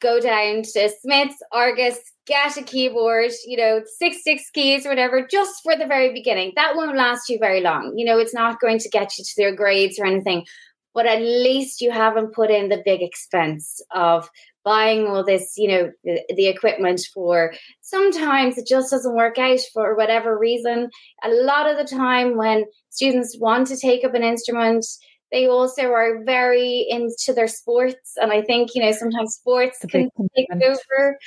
Go 0.00 0.20
down 0.20 0.62
to 0.62 0.88
Smyths, 1.00 1.42
Argos, 1.52 1.98
get 2.26 2.56
a 2.56 2.62
keyboard, 2.62 3.30
you 3.46 3.56
know, 3.56 3.82
six 3.98 4.22
six 4.24 4.50
keys 4.50 4.86
or 4.86 4.90
whatever, 4.90 5.26
just 5.30 5.62
for 5.62 5.76
the 5.76 5.86
very 5.86 6.12
beginning. 6.12 6.52
That 6.56 6.74
won't 6.74 6.96
last 6.96 7.28
you 7.28 7.38
very 7.38 7.60
long. 7.60 7.94
You 7.96 8.06
know, 8.06 8.18
it's 8.18 8.34
not 8.34 8.60
going 8.60 8.78
to 8.78 8.88
get 8.88 9.18
you 9.18 9.24
to 9.24 9.34
their 9.36 9.54
grades 9.54 9.98
or 9.98 10.06
anything, 10.06 10.46
but 10.94 11.06
at 11.06 11.20
least 11.20 11.80
you 11.80 11.90
haven't 11.90 12.34
put 12.34 12.50
in 12.50 12.68
the 12.68 12.82
big 12.84 13.02
expense 13.02 13.80
of 13.94 14.28
buying 14.64 15.06
all 15.06 15.24
this, 15.24 15.54
you 15.56 15.68
know, 15.68 15.90
the, 16.04 16.20
the, 16.36 16.46
equipment 16.46 17.00
for. 17.12 17.52
Sometimes 17.80 18.58
it 18.58 18.66
just 18.66 18.90
doesn't 18.90 19.16
work 19.16 19.38
out 19.38 19.60
for 19.72 19.96
whatever 19.96 20.38
reason. 20.38 20.88
A 21.24 21.30
lot 21.30 21.70
of 21.70 21.76
the 21.76 21.96
time, 21.96 22.36
when 22.36 22.64
students 22.90 23.36
want 23.38 23.66
to 23.68 23.76
take 23.76 24.04
up 24.04 24.14
an 24.14 24.22
instrument, 24.22 24.84
they 25.32 25.46
also 25.46 25.90
are 25.90 26.22
very 26.24 26.86
into 26.88 27.32
their 27.34 27.48
sports. 27.48 28.12
And 28.16 28.30
I 28.30 28.42
think, 28.42 28.74
you 28.74 28.82
know, 28.82 28.92
sometimes 28.92 29.34
sports 29.34 29.78
can 29.90 30.10
take 30.36 30.46
over. 30.52 31.18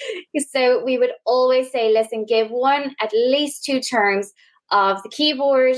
So 0.51 0.83
we 0.85 0.97
would 0.97 1.11
always 1.25 1.71
say, 1.71 1.91
listen, 1.91 2.25
give 2.25 2.49
one, 2.49 2.95
at 3.01 3.11
least 3.13 3.65
two 3.65 3.81
terms 3.81 4.31
of 4.71 5.01
the 5.01 5.09
keyboard, 5.09 5.77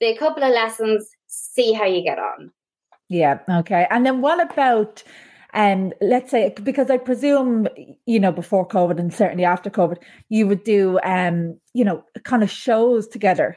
the 0.00 0.16
couple 0.16 0.44
of 0.44 0.54
lessons, 0.54 1.08
see 1.26 1.72
how 1.72 1.84
you 1.84 2.02
get 2.02 2.18
on. 2.18 2.52
Yeah. 3.08 3.40
Okay. 3.48 3.86
And 3.90 4.06
then 4.06 4.20
what 4.20 4.40
about 4.40 5.02
um, 5.54 5.92
let's 6.00 6.30
say 6.30 6.54
because 6.62 6.90
I 6.90 6.98
presume 6.98 7.68
you 8.06 8.20
know 8.20 8.32
before 8.32 8.66
COVID 8.66 8.98
and 8.98 9.12
certainly 9.12 9.44
after 9.44 9.70
COVID, 9.70 9.98
you 10.28 10.46
would 10.46 10.64
do 10.64 10.98
um, 11.02 11.58
you 11.78 11.84
know, 11.84 12.04
kind 12.24 12.42
of 12.42 12.50
shows 12.50 13.06
together. 13.06 13.56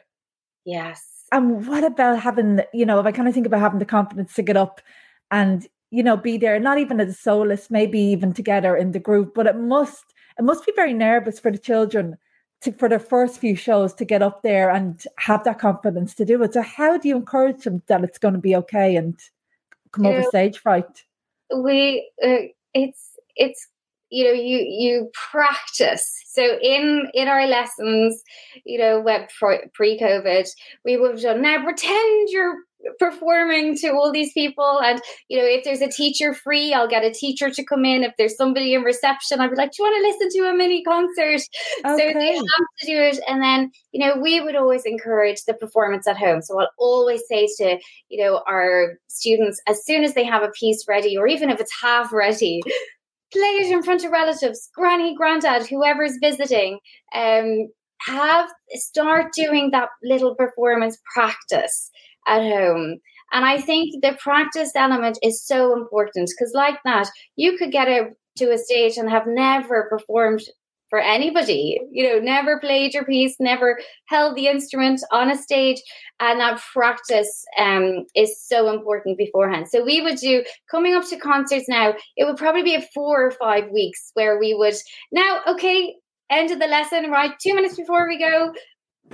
Yes. 0.64 1.04
And 1.32 1.66
what 1.66 1.84
about 1.84 2.20
having, 2.20 2.62
you 2.72 2.86
know, 2.86 3.00
if 3.00 3.06
I 3.06 3.12
kind 3.12 3.28
of 3.28 3.34
think 3.34 3.48
about 3.48 3.62
having 3.62 3.80
the 3.80 3.86
confidence 3.86 4.36
to 4.36 4.44
get 4.44 4.58
up 4.58 4.80
and 5.32 5.68
you 5.90 6.04
know 6.04 6.16
be 6.18 6.38
there, 6.38 6.60
not 6.60 6.78
even 6.78 7.00
as 7.00 7.10
a 7.10 7.14
soloist, 7.14 7.72
maybe 7.72 8.00
even 8.00 8.32
together 8.32 8.78
in 8.78 8.92
the 8.92 9.00
group, 9.00 9.34
but 9.34 9.48
it 9.48 9.58
must 9.58 10.06
it 10.38 10.44
must 10.44 10.66
be 10.66 10.72
very 10.76 10.94
nervous 10.94 11.40
for 11.40 11.52
the 11.52 11.58
children 11.58 12.18
to, 12.62 12.72
for 12.74 12.88
their 12.88 13.00
first 13.00 13.40
few 13.40 13.56
shows 13.56 13.94
to 13.96 14.06
get 14.06 14.22
up 14.22 14.44
there 14.44 14.70
and 14.70 15.04
have 15.18 15.44
that 15.46 15.60
confidence 15.60 16.14
to 16.16 16.26
do 16.26 16.42
it. 16.44 16.54
So 16.54 16.62
how 16.62 16.98
do 16.98 17.08
you 17.08 17.16
encourage 17.16 17.64
them 17.64 17.82
that 17.88 18.04
it's 18.04 18.20
going 18.20 18.36
to 18.36 18.40
be 18.40 18.56
okay 18.58 18.96
and 18.96 19.20
come 19.92 20.06
you 20.06 20.12
over 20.12 20.22
know, 20.22 20.30
stage 20.30 20.60
fright? 20.60 21.06
We 21.56 22.10
uh, 22.24 22.48
it's 22.74 23.12
it's 23.36 23.68
you 24.10 24.26
know 24.26 24.32
you 24.32 24.58
you 24.58 25.10
practice. 25.32 26.20
So 26.28 26.58
in 26.62 27.10
in 27.14 27.28
our 27.28 27.46
lessons 27.48 28.22
you 28.66 28.78
know 28.78 29.00
web 29.02 29.30
pre-covid 29.74 30.48
we 30.86 30.98
would 30.98 31.12
have 31.12 31.22
done 31.22 31.42
now 31.42 31.64
pretend 31.64 32.30
you're 32.30 32.56
performing 33.00 33.76
to 33.78 33.90
all 33.90 34.12
these 34.12 34.34
people. 34.34 34.80
And 34.84 35.02
you 35.30 35.38
know 35.38 35.46
if 35.46 35.64
there's 35.64 35.82
a 35.82 35.90
teacher 35.90 36.34
free 36.34 36.74
i'll 36.74 36.88
get 36.88 37.04
a 37.04 37.12
teacher 37.12 37.50
to 37.50 37.66
come 37.66 37.86
in. 37.86 38.04
If 38.04 38.14
there's 38.18 38.36
somebody 38.36 38.74
in 38.74 38.82
reception 38.82 39.40
i'd 39.40 39.50
be 39.50 39.56
like 39.56 39.72
do 39.72 39.84
you 39.84 39.90
want 39.90 40.04
to 40.04 40.10
listen 40.10 40.42
to 40.42 40.50
a 40.50 40.56
mini 40.56 40.84
concert? 40.84 41.42
Okay. 41.86 42.12
so 42.14 42.20
they 42.20 42.36
have 42.36 42.46
to 42.80 42.86
do 42.86 42.98
it. 42.98 43.20
And 43.28 43.42
then 43.42 43.72
you 43.92 44.06
know 44.06 44.20
we 44.22 44.42
would 44.42 44.56
always 44.56 44.84
encourage 44.86 45.44
the 45.46 45.54
performance 45.54 46.08
at 46.08 46.18
home. 46.18 46.42
So 46.42 46.60
i'll 46.60 46.70
always 46.78 47.22
say 47.28 47.48
to 47.58 47.78
you 48.10 48.24
know 48.24 48.42
our 48.48 48.98
students 49.08 49.62
as 49.68 49.86
soon 49.86 50.04
as 50.04 50.14
they 50.14 50.24
have 50.24 50.44
a 50.44 50.52
piece 50.60 50.86
ready 50.88 51.18
or 51.18 51.28
even 51.28 51.50
if 51.50 51.60
it's 51.60 51.74
half 51.82 52.12
ready 52.12 52.62
play 53.32 53.42
it 53.42 53.72
in 53.72 53.82
front 53.82 54.04
of 54.04 54.12
relatives 54.12 54.70
granny 54.76 55.16
granddad 55.16 55.66
whoever's 55.68 56.18
visiting. 56.22 56.80
Um 57.16 57.70
have 58.08 58.50
start 58.74 59.32
doing 59.34 59.72
that 59.72 59.90
little 60.04 60.36
performance 60.36 60.98
practice 61.14 61.92
at 62.28 62.42
home. 62.42 63.00
And 63.34 63.46
I 63.46 63.60
think 63.60 64.02
the 64.02 64.18
practice 64.20 64.72
element 64.76 65.18
is 65.24 65.46
so 65.46 65.74
important 65.74 66.30
because, 66.38 66.54
like 66.54 66.80
that, 66.84 67.10
you 67.36 67.58
could 67.58 67.72
get 67.72 67.88
a, 67.88 68.10
to 68.38 68.52
a 68.52 68.58
stage 68.58 68.98
and 68.98 69.10
have 69.10 69.28
never 69.28 69.88
performed 69.90 70.42
for 70.92 71.00
anybody, 71.00 71.80
you 71.90 72.04
know, 72.04 72.20
never 72.20 72.60
played 72.60 72.94
your 72.94 73.06
piece, 73.06 73.38
never 73.40 73.80
held 74.08 74.36
the 74.36 74.48
instrument 74.48 75.02
on 75.10 75.32
a 75.32 75.38
stage. 75.38 75.82
And 76.20 76.42
that 76.42 76.62
practice 76.74 77.46
um, 77.58 78.06
is 78.14 78.38
so 78.46 78.70
important 78.70 79.18
beforehand. 79.18 79.70
So 79.70 79.86
we 79.86 80.02
would 80.02 80.18
do 80.18 80.44
coming 80.70 80.94
up 80.94 81.08
to 81.08 81.18
concerts 81.18 81.70
now, 81.70 81.94
it 82.18 82.26
would 82.26 82.36
probably 82.36 82.64
be 82.64 82.76
a 82.76 82.86
four 82.94 83.26
or 83.26 83.32
five 83.32 83.70
weeks 83.72 84.12
where 84.16 84.38
we 84.38 84.54
would 84.54 84.76
now, 85.14 85.40
okay, 85.48 85.96
end 86.30 86.52
of 86.52 86.60
the 86.60 86.68
lesson, 86.68 87.10
right? 87.10 87.32
Two 87.42 87.56
minutes 87.56 87.78
before 87.78 88.06
we 88.06 88.20
go, 88.20 88.54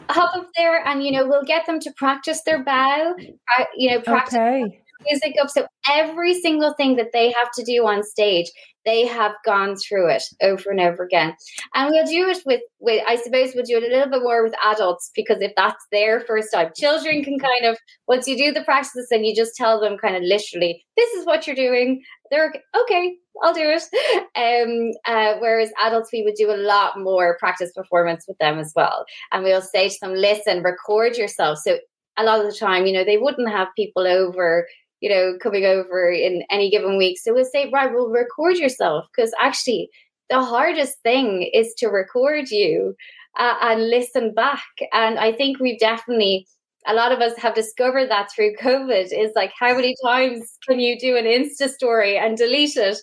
hop 0.10 0.36
up 0.36 0.48
there 0.56 0.86
and 0.86 1.04
you 1.04 1.12
know 1.12 1.28
we'll 1.28 1.44
get 1.44 1.66
them 1.66 1.80
to 1.80 1.92
practice 1.98 2.42
their 2.44 2.64
bow 2.64 3.16
uh, 3.58 3.64
you 3.76 3.92
know 3.92 4.02
practice 4.02 4.36
okay. 4.36 4.82
music 5.10 5.36
up. 5.42 5.50
So 5.50 5.68
every 5.90 6.40
single 6.40 6.74
thing 6.74 6.96
that 6.98 7.12
they 7.14 7.32
have 7.32 7.52
to 7.56 7.64
do 7.64 7.86
on 7.86 8.04
stage 8.04 8.52
they 8.88 9.06
have 9.06 9.34
gone 9.46 9.76
through 9.76 10.10
it 10.10 10.24
over 10.42 10.72
and 10.72 10.80
over 10.80 11.04
again. 11.04 11.36
And 11.76 11.92
we'll 11.92 12.06
do 12.06 12.30
it 12.30 12.42
with 12.46 12.62
with 12.80 13.04
i 13.08 13.16
suppose 13.18 13.52
we'll 13.54 13.66
do 13.66 13.78
it 13.78 13.84
a 13.84 13.88
little 13.88 14.10
bit 14.10 14.22
more 14.22 14.44
with 14.44 14.54
adults 14.66 15.12
because 15.16 15.42
if 15.42 15.52
that's 15.58 15.84
their 15.92 16.22
first 16.22 16.50
time 16.54 16.70
children 16.76 17.24
can 17.24 17.38
kind 17.40 17.66
of 17.66 17.78
once 18.08 18.28
you 18.28 18.38
do 18.38 18.52
the 18.52 18.64
practices 18.64 19.08
and 19.12 19.26
you 19.26 19.36
just 19.36 19.56
tell 19.56 19.80
them 19.80 19.98
kind 19.98 20.16
of 20.16 20.22
literally 20.24 20.86
this 20.96 21.10
is 21.14 21.26
what 21.26 21.46
you're 21.46 21.56
doing 21.56 22.02
they're 22.32 22.54
okay 22.84 23.16
I'll 23.44 23.54
do 23.54 23.62
it. 23.64 23.84
Um, 24.38 24.92
uh, 25.06 25.36
whereas 25.40 25.72
adults, 25.82 26.12
we 26.14 26.24
would 26.24 26.36
do 26.36 26.52
a 26.52 26.58
lot 26.58 27.00
more 27.00 27.38
practice 27.40 27.72
performance 27.76 28.26
with 28.28 28.38
them 28.38 28.60
as 28.60 28.72
well. 28.76 29.06
And 29.32 29.44
we'll 29.44 29.62
say 29.62 29.90
to 29.90 29.98
them, 30.00 30.14
listen, 30.14 30.62
record 30.62 31.18
yourself. 31.18 31.60
So 31.60 31.80
a 32.18 32.24
lot 32.24 32.40
of 32.40 32.46
the 32.46 32.58
time, 32.58 32.86
you 32.86 32.94
know, 32.94 33.04
they 33.04 33.18
wouldn't 33.18 33.50
have 33.50 33.68
people 33.76 34.06
over 34.06 34.68
you 35.00 35.10
know, 35.10 35.38
coming 35.42 35.66
over 35.66 36.10
in 36.10 36.44
any 36.50 36.70
given 36.70 36.98
week. 36.98 37.20
So 37.20 37.34
we'll 37.34 37.46
say, 37.46 37.70
right, 37.72 37.92
we'll 37.92 38.10
record 38.10 38.58
yourself 38.58 39.06
because 39.16 39.32
actually 39.40 39.90
the 40.30 40.42
hardest 40.42 40.98
thing 41.04 41.50
is 41.54 41.74
to 41.78 41.88
record 41.88 42.50
you 42.50 42.96
uh, 43.38 43.54
and 43.62 43.90
listen 43.90 44.34
back. 44.34 44.64
And 44.92 45.20
I 45.20 45.32
think 45.34 45.60
we've 45.60 45.80
definitely, 45.80 46.48
a 46.88 46.94
lot 46.94 47.12
of 47.12 47.20
us 47.20 47.38
have 47.38 47.54
discovered 47.54 48.10
that 48.10 48.30
through 48.34 48.56
COVID 48.56 49.10
is 49.12 49.32
like, 49.36 49.52
how 49.60 49.76
many 49.76 49.96
times 50.04 50.58
can 50.68 50.80
you 50.80 50.98
do 50.98 51.18
an 51.18 51.26
Insta 51.26 51.70
story 51.70 52.18
and 52.18 52.38
delete 52.38 52.78
it? 52.78 52.98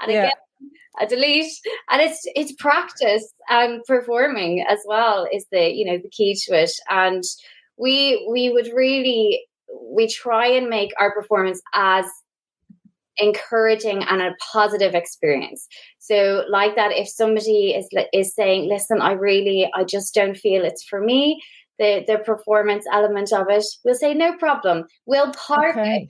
And 0.00 0.12
yeah. 0.12 0.18
again, 0.18 0.32
a 1.00 1.06
delete 1.06 1.52
and 1.90 2.02
it's 2.02 2.20
it's 2.34 2.52
practice 2.52 3.32
and 3.48 3.82
performing 3.86 4.64
as 4.68 4.80
well 4.86 5.26
is 5.32 5.46
the 5.50 5.70
you 5.70 5.84
know 5.84 5.98
the 5.98 6.10
key 6.10 6.34
to 6.34 6.54
it 6.54 6.72
and 6.88 7.22
we 7.78 8.26
we 8.30 8.50
would 8.50 8.68
really 8.74 9.46
we 9.90 10.08
try 10.08 10.46
and 10.46 10.68
make 10.68 10.90
our 10.98 11.12
performance 11.12 11.60
as 11.74 12.06
encouraging 13.18 14.02
and 14.04 14.22
a 14.22 14.34
positive 14.52 14.94
experience 14.94 15.66
so 15.98 16.44
like 16.48 16.74
that 16.74 16.92
if 16.92 17.08
somebody 17.08 17.70
is 17.70 17.88
is 18.12 18.34
saying 18.34 18.68
listen 18.68 19.00
i 19.00 19.12
really 19.12 19.70
i 19.74 19.84
just 19.84 20.14
don't 20.14 20.36
feel 20.36 20.64
it's 20.64 20.84
for 20.84 21.00
me 21.00 21.40
the 21.80 22.04
the 22.06 22.18
performance 22.18 22.84
element 22.92 23.32
of 23.32 23.46
it 23.48 23.64
we'll 23.84 23.94
say 23.94 24.14
no 24.14 24.36
problem 24.36 24.84
we'll 25.06 25.32
park 25.32 25.76
okay. 25.76 25.96
it 25.96 26.08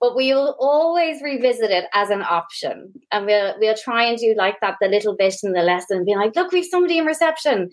but 0.00 0.16
we'll 0.16 0.56
always 0.58 1.22
revisit 1.22 1.70
it 1.70 1.84
as 1.94 2.10
an 2.10 2.22
option 2.22 2.92
and 3.12 3.26
we'll 3.26 3.54
we'll 3.60 3.76
try 3.76 4.02
and 4.04 4.18
do 4.18 4.34
like 4.36 4.58
that 4.60 4.76
the 4.80 4.88
little 4.88 5.14
bit 5.14 5.36
in 5.44 5.52
the 5.52 5.62
lesson 5.62 6.04
be 6.04 6.16
like 6.16 6.34
look 6.34 6.50
we've 6.50 6.64
somebody 6.64 6.98
in 6.98 7.04
reception 7.04 7.70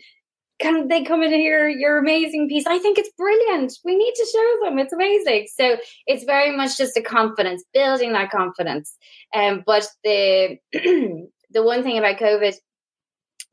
can 0.62 0.88
they 0.90 1.04
come 1.04 1.24
in 1.24 1.32
here? 1.32 1.68
your 1.68 1.98
amazing 1.98 2.48
piece? 2.48 2.68
I 2.68 2.78
think 2.78 3.00
it's 3.00 3.10
brilliant. 3.18 3.74
We 3.84 3.96
need 3.96 4.14
to 4.14 4.28
show 4.32 4.66
them. 4.66 4.78
It's 4.78 4.94
amazing. 4.94 5.48
So 5.56 5.78
it's 6.06 6.24
very 6.24 6.56
much 6.56 6.78
just 6.78 6.96
a 6.96 7.02
confidence, 7.02 7.64
building 7.74 8.14
that 8.14 8.30
confidence. 8.30 8.96
Um, 9.34 9.64
but 9.66 9.88
the 10.04 10.58
the 10.74 11.64
one 11.64 11.82
thing 11.82 11.98
about 11.98 12.20
COVID 12.20 12.54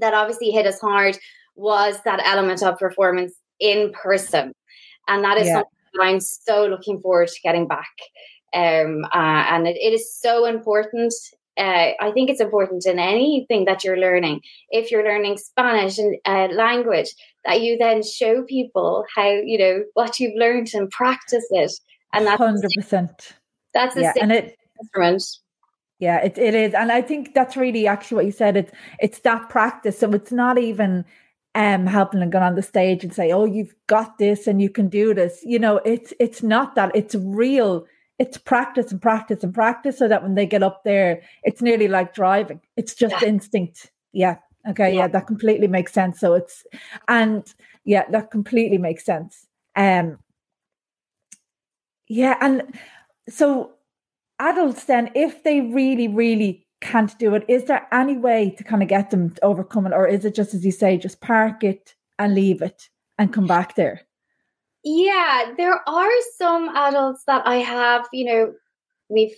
that 0.00 0.14
obviously 0.14 0.50
hit 0.50 0.66
us 0.66 0.80
hard 0.80 1.18
was 1.56 1.99
that 2.04 2.20
element 2.25 2.62
of 2.62 2.78
performance 2.78 3.35
in 3.61 3.93
person, 3.93 4.53
and 5.09 5.25
that 5.25 5.38
is 5.38 5.47
yeah. 5.47 5.55
something 5.55 5.71
that 5.95 6.03
I'm 6.03 6.21
so 6.21 6.67
looking 6.67 7.00
forward 7.00 7.29
to 7.29 7.41
getting 7.43 7.67
back. 7.67 7.93
Um, 8.55 9.05
uh, 9.12 9.45
and 9.50 9.67
it, 9.67 9.77
it 9.77 9.93
is 9.93 10.15
so 10.19 10.47
important 10.47 11.12
uh, 11.59 11.91
I 12.00 12.12
think 12.12 12.31
it's 12.31 12.41
important 12.41 12.87
in 12.87 12.99
anything 13.00 13.65
that 13.65 13.83
you're 13.83 13.99
learning. 13.99 14.43
If 14.71 14.93
you're 14.93 15.03
learning 15.03 15.38
Spanish 15.38 15.99
and 15.99 16.17
uh, 16.25 16.55
language, 16.55 17.12
that 17.45 17.61
you 17.61 17.77
then 17.77 18.03
show 18.03 18.45
people 18.45 19.05
how 19.15 19.29
you 19.29 19.59
know 19.59 19.85
what 19.95 20.21
you've 20.21 20.37
learned 20.37 20.69
and 20.73 20.88
practice 20.91 21.45
it. 21.50 21.73
And 22.12 22.27
that's 22.27 22.38
hundred 22.38 22.71
percent. 22.77 23.33
That's 23.75 23.97
a 23.97 24.03
yeah, 24.03 24.12
and 24.21 24.31
it, 24.31 24.57
instrument. 24.81 25.25
Yeah, 25.99 26.19
it, 26.19 26.38
it 26.38 26.55
is, 26.55 26.75
and 26.75 26.93
I 26.93 27.03
think 27.03 27.35
that's 27.35 27.57
really 27.57 27.88
actually 27.88 28.15
what 28.17 28.27
you 28.27 28.33
said. 28.33 28.57
It's 28.57 28.73
it's 29.00 29.19
that 29.21 29.49
practice, 29.49 29.99
so 29.99 30.12
it's 30.12 30.31
not 30.31 30.59
even 30.59 31.05
um 31.55 31.87
helping 31.87 32.21
them 32.21 32.31
go 32.31 32.38
on 32.38 32.55
the 32.55 32.62
stage 32.62 33.05
and 33.05 33.12
say, 33.12 33.33
"Oh, 33.33 33.45
you've 33.45 33.75
got 33.87 34.19
this 34.19 34.47
and 34.47 34.61
you 34.61 34.71
can 34.71 34.88
do 34.88 35.14
this." 35.14 35.40
You 35.45 35.59
know, 35.59 35.78
it's 35.78 36.12
it's 36.21 36.43
not 36.43 36.75
that. 36.75 36.93
It's 36.95 37.14
real 37.14 37.87
it's 38.19 38.37
practice 38.37 38.90
and 38.90 39.00
practice 39.00 39.45
and 39.45 39.55
practice 39.55 39.99
so 39.99 40.09
that 40.09 40.23
when 40.23 40.35
they 40.35 40.47
get 40.47 40.62
up 40.62 40.83
there, 40.85 41.23
it's 41.45 41.62
nearly 41.62 41.88
like 41.88 42.14
driving. 42.14 42.61
It's 42.76 42.95
just 42.95 43.14
yeah. 43.23 43.28
instinct. 43.28 43.93
Yeah. 44.12 44.38
Okay. 44.69 44.90
Yeah. 44.93 45.02
yeah. 45.02 45.09
that 45.09 45.26
completely 45.26 45.69
makes 45.69 45.93
sense. 45.93 46.19
So 46.19 46.35
it's, 46.35 46.64
and 47.07 47.45
yeah, 47.85 48.05
that 48.11 48.31
completely 48.31 48.78
makes 48.78 49.05
sense. 49.05 49.47
Um, 49.76 50.19
yeah. 52.09 52.37
And 52.40 52.76
so 53.28 53.73
adults 54.40 54.85
then, 54.85 55.12
if 55.14 55.45
they 55.45 55.61
really, 55.61 56.09
really 56.09 56.67
can't 56.80 57.18
do 57.18 57.35
it, 57.35 57.44
is 57.49 57.64
there 57.64 57.87
any 57.92 58.16
way 58.16 58.54
to 58.56 58.64
kind 58.64 58.82
of 58.82 58.88
get 58.88 59.11
them 59.11 59.30
to 59.30 59.44
overcome 59.44 59.87
it? 59.87 59.92
Or 59.92 60.06
is 60.06 60.25
it 60.25 60.35
just, 60.35 60.54
as 60.54 60.64
you 60.64 60.73
say, 60.73 60.97
just 60.97 61.20
park 61.20 61.64
it 61.64 61.94
and 62.18 62.35
leave 62.35 62.62
it 62.62 62.88
and 63.18 63.32
come 63.32 63.47
back 63.47 63.75
there? 63.75 64.02
Yeah, 64.85 65.52
there 65.56 65.80
are 65.88 66.11
some 66.37 66.68
adults 66.68 67.25
that 67.26 67.47
I 67.47 67.56
have, 67.56 68.06
you 68.12 68.25
know, 68.25 68.52
we've 69.08 69.35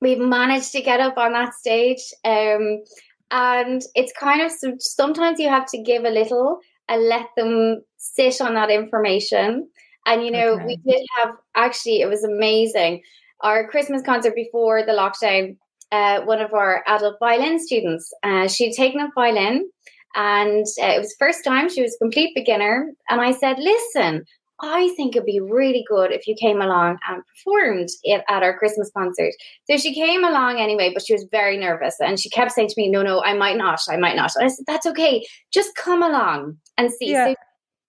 we've 0.00 0.18
managed 0.18 0.72
to 0.72 0.80
get 0.80 1.00
up 1.00 1.18
on 1.18 1.32
that 1.32 1.54
stage. 1.54 2.12
Um, 2.24 2.82
and 3.30 3.82
it's 3.94 4.12
kind 4.18 4.42
of 4.42 4.52
sometimes 4.80 5.38
you 5.38 5.48
have 5.48 5.66
to 5.70 5.82
give 5.82 6.04
a 6.04 6.10
little 6.10 6.60
and 6.88 7.08
let 7.08 7.26
them 7.36 7.82
sit 7.96 8.40
on 8.40 8.54
that 8.54 8.70
information. 8.70 9.68
And 10.06 10.24
you 10.24 10.30
know, 10.30 10.54
okay. 10.54 10.66
we 10.66 10.76
did 10.76 11.06
have 11.18 11.34
actually 11.54 12.00
it 12.00 12.08
was 12.08 12.24
amazing. 12.24 13.02
Our 13.42 13.68
Christmas 13.68 14.02
concert 14.02 14.34
before 14.34 14.84
the 14.84 14.92
lockdown, 14.92 15.56
uh, 15.92 16.20
one 16.22 16.40
of 16.40 16.54
our 16.54 16.82
adult 16.86 17.16
violin 17.18 17.58
students, 17.58 18.12
uh, 18.22 18.48
she'd 18.48 18.72
taken 18.72 19.00
up 19.00 19.10
violin 19.14 19.68
and 20.14 20.66
uh, 20.82 20.86
it 20.86 20.98
was 20.98 21.14
first 21.18 21.44
time 21.44 21.68
she 21.68 21.82
was 21.82 21.94
a 21.94 22.04
complete 22.04 22.32
beginner 22.34 22.90
and 23.08 23.20
i 23.20 23.30
said 23.30 23.56
listen 23.60 24.24
I 24.62 24.92
think 24.96 25.16
it'd 25.16 25.26
be 25.26 25.40
really 25.40 25.84
good 25.88 26.12
if 26.12 26.26
you 26.26 26.34
came 26.38 26.60
along 26.60 26.98
and 27.08 27.22
performed 27.26 27.88
it 28.02 28.22
at 28.28 28.42
our 28.42 28.58
Christmas 28.58 28.90
concert. 28.96 29.32
So 29.68 29.78
she 29.78 29.94
came 29.94 30.22
along 30.24 30.60
anyway, 30.60 30.90
but 30.92 31.04
she 31.04 31.14
was 31.14 31.26
very 31.30 31.56
nervous 31.56 31.96
and 31.98 32.20
she 32.20 32.28
kept 32.28 32.52
saying 32.52 32.68
to 32.68 32.74
me, 32.76 32.90
No, 32.90 33.02
no, 33.02 33.22
I 33.22 33.34
might 33.34 33.56
not, 33.56 33.80
I 33.88 33.96
might 33.96 34.16
not. 34.16 34.32
And 34.36 34.44
I 34.44 34.48
said, 34.48 34.64
That's 34.66 34.86
okay. 34.86 35.24
Just 35.52 35.74
come 35.76 36.02
along 36.02 36.58
and 36.76 36.90
see. 36.92 37.12
Yeah. 37.12 37.34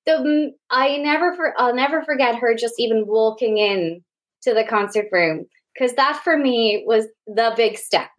So 0.08 0.24
the 0.24 0.52
I 0.70 0.98
never 0.98 1.36
for 1.36 1.54
I'll 1.58 1.76
never 1.76 2.04
forget 2.04 2.36
her 2.38 2.56
just 2.56 2.76
even 2.80 3.06
walking 3.06 3.58
in 3.58 4.02
to 4.44 4.54
the 4.54 4.64
concert 4.64 5.08
room 5.12 5.46
because 5.82 5.96
that 5.96 6.22
for 6.24 6.38
me 6.38 6.84
was 6.86 7.08
the 7.26 7.54
big 7.58 7.78
step. 7.78 8.10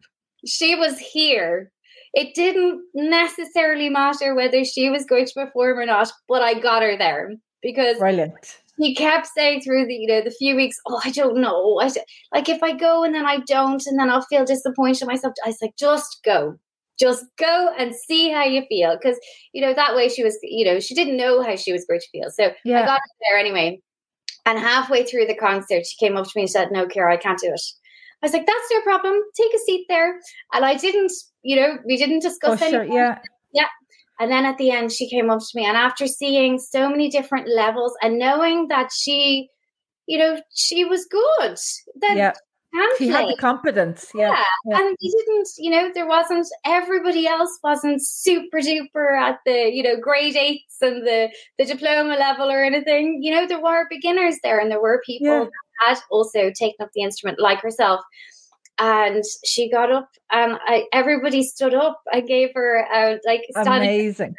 She 0.44 0.74
was 0.74 0.98
here. 0.98 1.70
It 2.12 2.34
didn't 2.34 2.82
necessarily 2.94 3.88
matter 3.88 4.34
whether 4.34 4.64
she 4.64 4.90
was 4.90 5.04
going 5.04 5.26
to 5.26 5.32
perform 5.34 5.78
or 5.78 5.86
not, 5.86 6.10
but 6.28 6.42
I 6.42 6.58
got 6.58 6.82
her 6.82 6.98
there 6.98 7.32
because 7.62 7.98
brilliant. 7.98 8.58
He 8.78 8.94
kept 8.94 9.28
saying 9.28 9.60
through 9.60 9.86
the 9.86 9.94
you 9.94 10.08
know 10.08 10.22
the 10.22 10.32
few 10.32 10.56
weeks, 10.56 10.76
oh 10.88 11.00
I 11.04 11.10
don't 11.10 11.40
know, 11.40 11.78
I 11.80 11.90
like 12.34 12.48
if 12.48 12.62
I 12.62 12.72
go 12.72 13.04
and 13.04 13.14
then 13.14 13.26
I 13.26 13.38
don't, 13.46 13.82
and 13.86 13.98
then 13.98 14.10
I'll 14.10 14.22
feel 14.22 14.44
disappointed 14.44 15.06
myself. 15.06 15.34
I 15.44 15.48
was 15.48 15.58
like, 15.62 15.76
just 15.78 16.20
go, 16.24 16.58
just 16.98 17.24
go 17.38 17.72
and 17.78 17.94
see 17.94 18.30
how 18.30 18.44
you 18.44 18.64
feel 18.68 18.98
because 19.00 19.18
you 19.52 19.62
know 19.62 19.72
that 19.72 19.94
way 19.94 20.08
she 20.08 20.24
was 20.24 20.36
you 20.42 20.64
know 20.64 20.80
she 20.80 20.94
didn't 20.94 21.16
know 21.16 21.42
how 21.42 21.54
she 21.54 21.72
was 21.72 21.84
going 21.84 22.00
to 22.00 22.08
feel 22.10 22.30
so 22.30 22.50
yeah. 22.64 22.82
i 22.82 22.86
got 22.86 22.98
her 22.98 23.30
there 23.30 23.38
anyway 23.38 23.80
and 24.46 24.58
halfway 24.58 25.04
through 25.04 25.26
the 25.26 25.36
concert 25.36 25.86
she 25.86 26.04
came 26.04 26.16
up 26.16 26.24
to 26.24 26.32
me 26.34 26.42
and 26.42 26.50
said 26.50 26.72
no 26.72 26.86
kira 26.86 27.12
i 27.12 27.16
can't 27.16 27.38
do 27.38 27.48
it. 27.48 27.62
I 28.22 28.26
was 28.26 28.32
like 28.32 28.46
that's 28.46 28.70
no 28.70 28.80
problem. 28.82 29.20
Take 29.36 29.52
a 29.52 29.58
seat 29.58 29.86
there. 29.88 30.20
And 30.52 30.64
i 30.64 30.74
didn't 30.76 31.12
you 31.42 31.56
know 31.56 31.78
we 31.86 31.96
didn't 31.96 32.20
discuss 32.20 32.60
oh, 32.62 32.66
anything. 32.66 32.90
sure, 32.90 32.96
yeah. 32.96 33.18
Yeah. 33.52 33.68
And 34.20 34.30
then 34.30 34.44
at 34.44 34.58
the 34.58 34.70
end 34.70 34.92
she 34.92 35.08
came 35.08 35.30
up 35.30 35.40
to 35.40 35.56
me 35.56 35.64
and 35.64 35.76
after 35.76 36.06
seeing 36.06 36.58
so 36.58 36.88
many 36.88 37.08
different 37.10 37.48
levels 37.48 37.94
and 38.02 38.18
knowing 38.18 38.68
that 38.68 38.90
she 38.92 39.48
you 40.06 40.18
know 40.18 40.40
she 40.54 40.84
was 40.84 41.06
good 41.06 41.56
then 42.00 42.16
yeah 42.16 42.32
he 42.98 43.08
had 43.08 43.28
the 43.28 43.36
confidence. 43.38 44.10
Yeah. 44.14 44.30
yeah. 44.30 44.44
yeah. 44.66 44.78
And 44.78 44.96
he 44.98 45.10
didn't, 45.10 45.48
you 45.58 45.70
know, 45.70 45.90
there 45.94 46.06
wasn't, 46.06 46.46
everybody 46.64 47.26
else 47.26 47.58
wasn't 47.62 48.00
super 48.04 48.58
duper 48.58 49.20
at 49.20 49.40
the, 49.44 49.70
you 49.72 49.82
know, 49.82 49.96
grade 50.00 50.36
eights 50.36 50.80
and 50.80 51.06
the, 51.06 51.30
the 51.58 51.66
diploma 51.66 52.16
level 52.16 52.50
or 52.50 52.64
anything. 52.64 53.22
You 53.22 53.34
know, 53.34 53.46
there 53.46 53.60
were 53.60 53.86
beginners 53.90 54.36
there 54.42 54.58
and 54.58 54.70
there 54.70 54.80
were 54.80 55.02
people 55.04 55.26
yeah. 55.26 55.44
that 55.44 55.86
had 55.86 55.98
also 56.10 56.50
taken 56.50 56.82
up 56.82 56.90
the 56.94 57.02
instrument 57.02 57.38
like 57.38 57.60
herself. 57.60 58.00
And 58.78 59.22
she 59.44 59.70
got 59.70 59.92
up 59.92 60.08
and 60.30 60.58
I, 60.66 60.86
everybody 60.92 61.42
stood 61.42 61.74
up. 61.74 62.00
I 62.12 62.20
gave 62.20 62.50
her 62.54 62.86
a, 62.92 63.18
like, 63.26 63.42
amazing. 63.54 64.34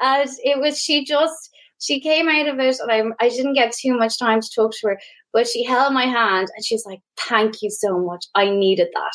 And 0.00 0.30
it 0.42 0.58
was, 0.58 0.78
she 0.78 1.04
just, 1.04 1.50
she 1.84 2.00
came 2.00 2.28
out 2.28 2.48
of 2.48 2.58
it 2.58 2.76
and 2.80 3.14
I, 3.20 3.24
I 3.24 3.28
didn't 3.28 3.54
get 3.54 3.72
too 3.72 3.96
much 3.96 4.18
time 4.18 4.40
to 4.40 4.50
talk 4.54 4.72
to 4.72 4.88
her 4.88 5.00
but 5.32 5.46
she 5.46 5.64
held 5.64 5.92
my 5.92 6.04
hand 6.04 6.48
and 6.54 6.64
she's 6.64 6.84
like 6.86 7.00
thank 7.28 7.62
you 7.62 7.70
so 7.70 7.98
much. 7.98 8.26
I 8.34 8.50
needed 8.50 8.88
that. 8.94 9.14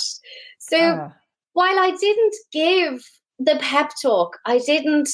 So 0.59 0.77
uh. 0.77 1.09
while 1.53 1.79
i 1.79 1.91
didn't 1.99 2.35
give 2.51 3.03
the 3.39 3.57
pep 3.61 3.91
talk 4.01 4.37
i 4.45 4.59
didn't 4.59 5.09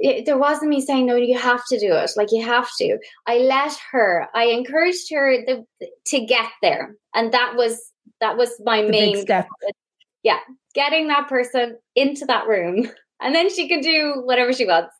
it, 0.00 0.26
there 0.26 0.38
wasn't 0.38 0.68
me 0.68 0.80
saying 0.80 1.06
no 1.06 1.16
you 1.16 1.36
have 1.36 1.62
to 1.70 1.78
do 1.80 1.92
it. 1.92 2.12
Like 2.16 2.28
you 2.30 2.44
have 2.44 2.68
to. 2.78 2.98
I 3.26 3.38
let 3.38 3.76
her 3.92 4.28
i 4.34 4.44
encouraged 4.44 5.12
her 5.12 5.44
the, 5.44 5.64
to 6.06 6.26
get 6.26 6.50
there 6.62 6.94
and 7.14 7.32
that 7.32 7.54
was 7.56 7.80
that 8.20 8.36
was 8.36 8.50
my 8.64 8.82
the 8.82 8.90
main 8.90 9.20
step. 9.22 9.48
Yeah 10.22 10.38
getting 10.74 11.08
that 11.08 11.28
person 11.28 11.76
into 11.96 12.24
that 12.26 12.46
room 12.46 12.88
and 13.20 13.34
then 13.34 13.52
she 13.52 13.68
can 13.68 13.80
do 13.80 14.22
whatever 14.24 14.52
she 14.52 14.66
wants. 14.66 14.94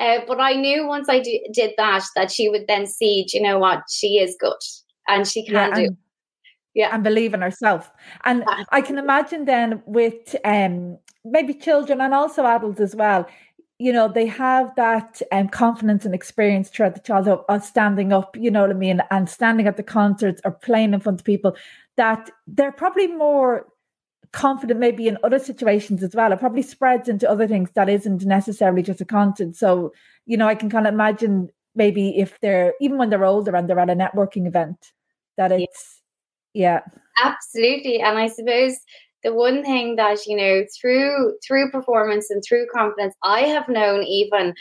Uh, 0.00 0.20
but 0.26 0.40
I 0.40 0.54
knew 0.54 0.86
once 0.86 1.08
I 1.08 1.20
do, 1.20 1.38
did 1.52 1.72
that 1.76 2.04
that 2.16 2.30
she 2.30 2.48
would 2.48 2.66
then 2.68 2.86
see, 2.86 3.26
you 3.32 3.42
know 3.42 3.58
what, 3.58 3.82
she 3.90 4.18
is 4.18 4.36
good 4.38 4.52
and 5.08 5.26
she 5.26 5.44
can 5.44 5.54
yeah, 5.54 5.74
do. 5.74 5.84
And, 5.84 5.96
yeah, 6.74 6.90
and 6.92 7.04
believe 7.04 7.34
in 7.34 7.40
herself. 7.40 7.90
And 8.24 8.44
I 8.70 8.80
can 8.80 8.98
imagine 8.98 9.44
then 9.44 9.82
with 9.86 10.34
um, 10.44 10.98
maybe 11.24 11.54
children 11.54 12.00
and 12.00 12.14
also 12.14 12.44
adults 12.44 12.80
as 12.80 12.94
well. 12.94 13.26
You 13.78 13.92
know, 13.92 14.06
they 14.08 14.26
have 14.26 14.74
that 14.76 15.20
um, 15.32 15.48
confidence 15.48 16.04
and 16.04 16.14
experience 16.14 16.68
throughout 16.68 16.94
the 16.94 17.00
childhood 17.00 17.40
of 17.48 17.64
standing 17.64 18.12
up, 18.12 18.36
you 18.36 18.50
know 18.50 18.62
what 18.62 18.70
I 18.70 18.74
mean, 18.74 19.02
and 19.10 19.28
standing 19.28 19.66
at 19.66 19.76
the 19.76 19.82
concerts 19.82 20.40
or 20.44 20.52
playing 20.52 20.94
in 20.94 21.00
front 21.00 21.20
of 21.20 21.24
people 21.24 21.56
that 21.96 22.30
they're 22.46 22.72
probably 22.72 23.08
more 23.08 23.66
confident 24.34 24.80
maybe 24.80 25.08
in 25.08 25.16
other 25.22 25.38
situations 25.38 26.02
as 26.02 26.14
well. 26.14 26.32
It 26.32 26.40
probably 26.40 26.62
spreads 26.62 27.08
into 27.08 27.30
other 27.30 27.46
things 27.46 27.70
that 27.74 27.88
isn't 27.88 28.24
necessarily 28.24 28.82
just 28.82 29.00
a 29.00 29.04
content. 29.04 29.56
So, 29.56 29.92
you 30.26 30.36
know, 30.36 30.48
I 30.48 30.54
can 30.54 30.68
kind 30.68 30.86
of 30.86 30.92
imagine 30.92 31.48
maybe 31.74 32.18
if 32.18 32.38
they're 32.40 32.74
even 32.80 32.98
when 32.98 33.10
they're 33.10 33.24
older 33.24 33.54
and 33.54 33.68
they're 33.68 33.78
at 33.78 33.90
a 33.90 33.94
networking 33.94 34.46
event, 34.46 34.92
that 35.36 35.52
it's 35.52 36.02
yeah. 36.52 36.80
yeah. 36.84 37.00
Absolutely. 37.24 38.00
And 38.00 38.18
I 38.18 38.26
suppose 38.26 38.76
the 39.22 39.32
one 39.32 39.62
thing 39.62 39.96
that, 39.96 40.26
you 40.26 40.36
know, 40.36 40.64
through 40.78 41.36
through 41.46 41.70
performance 41.70 42.28
and 42.28 42.42
through 42.46 42.66
confidence, 42.74 43.14
I 43.22 43.42
have 43.42 43.68
known 43.68 44.02
even 44.02 44.54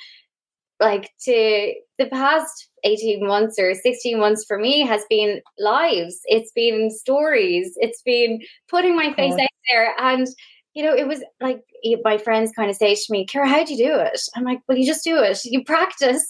like 0.80 1.12
to 1.26 1.74
the 1.98 2.06
past 2.08 2.70
18 2.84 3.26
months 3.26 3.58
or 3.60 3.74
16 3.74 4.19
months 4.19 4.46
for 4.46 4.58
me 4.58 4.86
has 4.86 5.04
been 5.10 5.41
lives. 5.60 6.19
It's 6.26 6.52
been 6.52 6.89
stories. 6.89 7.74
It's 7.78 8.02
been 8.02 8.41
putting 8.69 8.96
my 8.96 9.13
face 9.13 9.34
out 9.34 9.48
there. 9.72 9.93
And 10.00 10.28
you 10.74 10.84
know 10.84 10.96
it 10.96 11.08
was 11.08 11.24
like 11.39 11.62
my 12.04 12.17
friends 12.17 12.52
kind 12.56 12.69
of 12.69 12.76
say 12.76 12.96
to 12.96 13.06
me 13.12 13.28
kara 13.28 13.48
how 13.48 13.63
do 13.63 13.74
you 13.74 13.86
do 13.86 14.00
it? 14.00 14.19
I'm 14.36 14.43
like 14.43 14.60
well 14.67 14.78
you 14.78 14.86
just 14.86 15.04
do 15.04 15.17
it. 15.17 15.39
You 15.46 15.63
practice. 15.63 16.26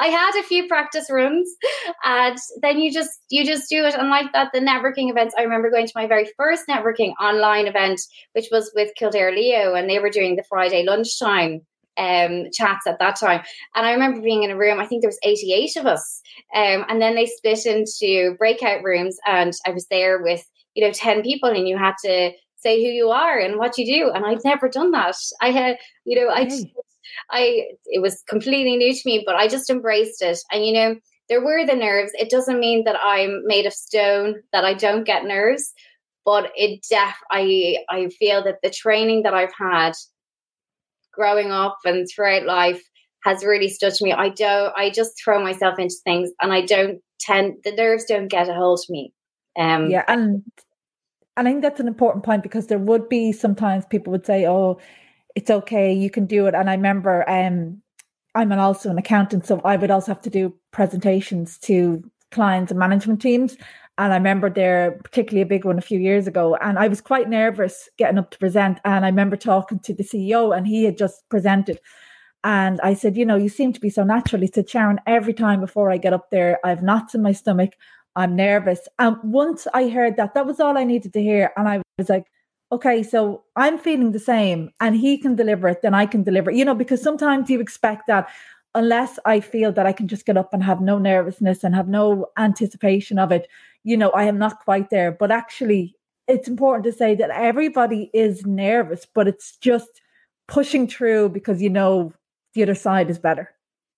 I 0.00 0.06
had 0.06 0.38
a 0.38 0.44
few 0.44 0.68
practice 0.68 1.10
rooms 1.10 1.50
and 2.04 2.38
then 2.62 2.78
you 2.78 2.92
just 2.92 3.10
you 3.30 3.44
just 3.44 3.68
do 3.68 3.84
it. 3.84 3.94
And 3.94 4.10
like 4.10 4.32
that, 4.32 4.52
the 4.52 4.60
networking 4.60 5.10
events, 5.10 5.34
I 5.36 5.42
remember 5.42 5.70
going 5.70 5.86
to 5.86 5.92
my 5.96 6.06
very 6.06 6.30
first 6.36 6.68
networking 6.68 7.14
online 7.20 7.66
event, 7.66 8.00
which 8.32 8.46
was 8.52 8.70
with 8.76 8.94
Kildare 8.94 9.32
Leo, 9.32 9.74
and 9.74 9.90
they 9.90 9.98
were 9.98 10.10
doing 10.10 10.36
the 10.36 10.44
Friday 10.44 10.84
lunchtime 10.86 11.62
um, 11.98 12.46
chats 12.52 12.86
at 12.86 12.98
that 12.98 13.16
time. 13.16 13.42
And 13.74 13.86
I 13.86 13.92
remember 13.92 14.20
being 14.20 14.44
in 14.44 14.50
a 14.50 14.56
room, 14.56 14.78
I 14.80 14.86
think 14.86 15.02
there 15.02 15.08
was 15.08 15.18
88 15.22 15.76
of 15.76 15.86
us. 15.86 16.22
Um, 16.54 16.84
and 16.88 17.00
then 17.00 17.14
they 17.14 17.26
split 17.26 17.66
into 17.66 18.36
breakout 18.38 18.82
rooms 18.82 19.16
and 19.26 19.52
I 19.66 19.70
was 19.70 19.86
there 19.88 20.22
with, 20.22 20.44
you 20.74 20.84
know, 20.84 20.92
10 20.92 21.22
people 21.22 21.48
and 21.48 21.68
you 21.68 21.76
had 21.76 21.94
to 22.04 22.30
say 22.56 22.82
who 22.82 22.90
you 22.90 23.10
are 23.10 23.38
and 23.38 23.58
what 23.58 23.78
you 23.78 23.86
do. 23.86 24.10
And 24.10 24.24
I'd 24.24 24.44
never 24.44 24.68
done 24.68 24.90
that. 24.92 25.16
I 25.40 25.50
had, 25.50 25.76
you 26.04 26.20
know, 26.20 26.30
I 26.32 26.48
I, 27.30 27.62
it 27.86 28.02
was 28.02 28.22
completely 28.28 28.76
new 28.76 28.92
to 28.92 29.00
me, 29.04 29.22
but 29.24 29.34
I 29.34 29.48
just 29.48 29.70
embraced 29.70 30.22
it. 30.22 30.38
And, 30.52 30.64
you 30.64 30.72
know, 30.72 30.96
there 31.28 31.44
were 31.44 31.66
the 31.66 31.74
nerves. 31.74 32.12
It 32.14 32.30
doesn't 32.30 32.60
mean 32.60 32.84
that 32.84 32.96
I'm 33.02 33.42
made 33.44 33.66
of 33.66 33.72
stone, 33.72 34.36
that 34.52 34.64
I 34.64 34.74
don't 34.74 35.04
get 35.04 35.24
nerves, 35.24 35.72
but 36.24 36.50
it 36.56 36.84
def, 36.88 37.14
I, 37.30 37.78
I 37.90 38.08
feel 38.08 38.42
that 38.44 38.58
the 38.62 38.70
training 38.70 39.22
that 39.22 39.34
I've 39.34 39.52
had 39.58 39.92
growing 41.18 41.50
up 41.50 41.78
and 41.84 42.06
throughout 42.08 42.44
life 42.44 42.82
has 43.24 43.44
really 43.44 43.68
stood 43.68 43.94
to 43.94 44.04
me. 44.04 44.12
I 44.12 44.28
don't, 44.28 44.72
I 44.76 44.90
just 44.90 45.12
throw 45.22 45.42
myself 45.42 45.78
into 45.78 45.96
things 46.04 46.30
and 46.40 46.52
I 46.52 46.64
don't 46.64 47.00
tend, 47.20 47.56
the 47.64 47.72
nerves 47.72 48.04
don't 48.04 48.28
get 48.28 48.48
a 48.48 48.54
hold 48.54 48.78
of 48.78 48.90
me. 48.90 49.12
Um, 49.58 49.90
yeah. 49.90 50.04
And, 50.06 50.44
and 51.36 51.48
I 51.48 51.50
think 51.50 51.62
that's 51.62 51.80
an 51.80 51.88
important 51.88 52.24
point 52.24 52.42
because 52.42 52.68
there 52.68 52.78
would 52.78 53.08
be 53.08 53.32
sometimes 53.32 53.84
people 53.86 54.12
would 54.12 54.26
say, 54.26 54.46
oh, 54.46 54.78
it's 55.34 55.50
okay, 55.50 55.92
you 55.92 56.10
can 56.10 56.26
do 56.26 56.46
it. 56.46 56.54
And 56.54 56.70
I 56.70 56.74
remember 56.74 57.28
um, 57.28 57.82
I'm 58.34 58.52
an, 58.52 58.58
also 58.58 58.90
an 58.90 58.98
accountant, 58.98 59.46
so 59.46 59.60
I 59.64 59.76
would 59.76 59.90
also 59.90 60.12
have 60.12 60.22
to 60.22 60.30
do 60.30 60.54
presentations 60.72 61.58
to 61.58 62.02
clients 62.30 62.70
and 62.70 62.78
management 62.78 63.20
teams. 63.20 63.56
And 63.98 64.12
I 64.12 64.16
remember 64.16 64.48
there, 64.48 64.92
particularly 65.02 65.42
a 65.42 65.46
big 65.46 65.64
one 65.64 65.76
a 65.76 65.82
few 65.82 65.98
years 65.98 66.28
ago, 66.28 66.56
and 66.56 66.78
I 66.78 66.86
was 66.86 67.00
quite 67.00 67.28
nervous 67.28 67.88
getting 67.98 68.16
up 68.16 68.30
to 68.30 68.38
present. 68.38 68.78
And 68.84 69.04
I 69.04 69.08
remember 69.08 69.36
talking 69.36 69.80
to 69.80 69.92
the 69.92 70.04
CEO, 70.04 70.56
and 70.56 70.66
he 70.66 70.84
had 70.84 70.96
just 70.96 71.28
presented. 71.28 71.80
And 72.44 72.80
I 72.82 72.94
said, 72.94 73.16
You 73.16 73.26
know, 73.26 73.36
you 73.36 73.48
seem 73.48 73.72
to 73.72 73.80
be 73.80 73.90
so 73.90 74.04
natural. 74.04 74.40
He 74.40 74.46
said, 74.46 74.70
Sharon, 74.70 75.00
every 75.06 75.34
time 75.34 75.60
before 75.60 75.90
I 75.90 75.98
get 75.98 76.12
up 76.12 76.30
there, 76.30 76.58
I 76.64 76.68
have 76.68 76.82
knots 76.82 77.14
in 77.14 77.22
my 77.22 77.32
stomach. 77.32 77.72
I'm 78.14 78.36
nervous. 78.36 78.80
And 78.98 79.16
once 79.22 79.66
I 79.74 79.88
heard 79.88 80.16
that, 80.16 80.34
that 80.34 80.46
was 80.46 80.60
all 80.60 80.78
I 80.78 80.84
needed 80.84 81.12
to 81.12 81.22
hear. 81.22 81.52
And 81.56 81.68
I 81.68 81.82
was 81.98 82.08
like, 82.08 82.24
okay, 82.70 83.02
so 83.02 83.44
I'm 83.56 83.78
feeling 83.78 84.12
the 84.12 84.18
same 84.18 84.70
and 84.80 84.96
he 84.96 85.18
can 85.18 85.36
deliver 85.36 85.68
it, 85.68 85.82
then 85.82 85.94
I 85.94 86.06
can 86.06 86.22
deliver 86.22 86.50
it. 86.50 86.56
You 86.56 86.64
know, 86.64 86.74
because 86.74 87.02
sometimes 87.02 87.48
you 87.48 87.60
expect 87.60 88.06
that 88.06 88.28
unless 88.78 89.18
I 89.24 89.40
feel 89.40 89.72
that 89.72 89.86
I 89.86 89.92
can 89.92 90.06
just 90.06 90.24
get 90.24 90.36
up 90.36 90.54
and 90.54 90.62
have 90.62 90.80
no 90.80 90.98
nervousness 90.98 91.64
and 91.64 91.74
have 91.74 91.88
no 91.88 92.26
anticipation 92.38 93.18
of 93.18 93.32
it, 93.32 93.48
you 93.82 93.96
know, 93.96 94.10
I 94.10 94.24
am 94.24 94.38
not 94.38 94.64
quite 94.64 94.88
there. 94.90 95.10
But 95.10 95.32
actually, 95.32 95.96
it's 96.28 96.46
important 96.46 96.84
to 96.84 96.92
say 96.92 97.16
that 97.16 97.30
everybody 97.30 98.08
is 98.14 98.46
nervous, 98.46 99.04
but 99.12 99.26
it's 99.26 99.56
just 99.56 100.00
pushing 100.46 100.86
through 100.86 101.30
because 101.30 101.60
you 101.60 101.68
know 101.68 102.12
the 102.54 102.62
other 102.62 102.76
side 102.76 103.10
is 103.10 103.18
better. 103.18 103.50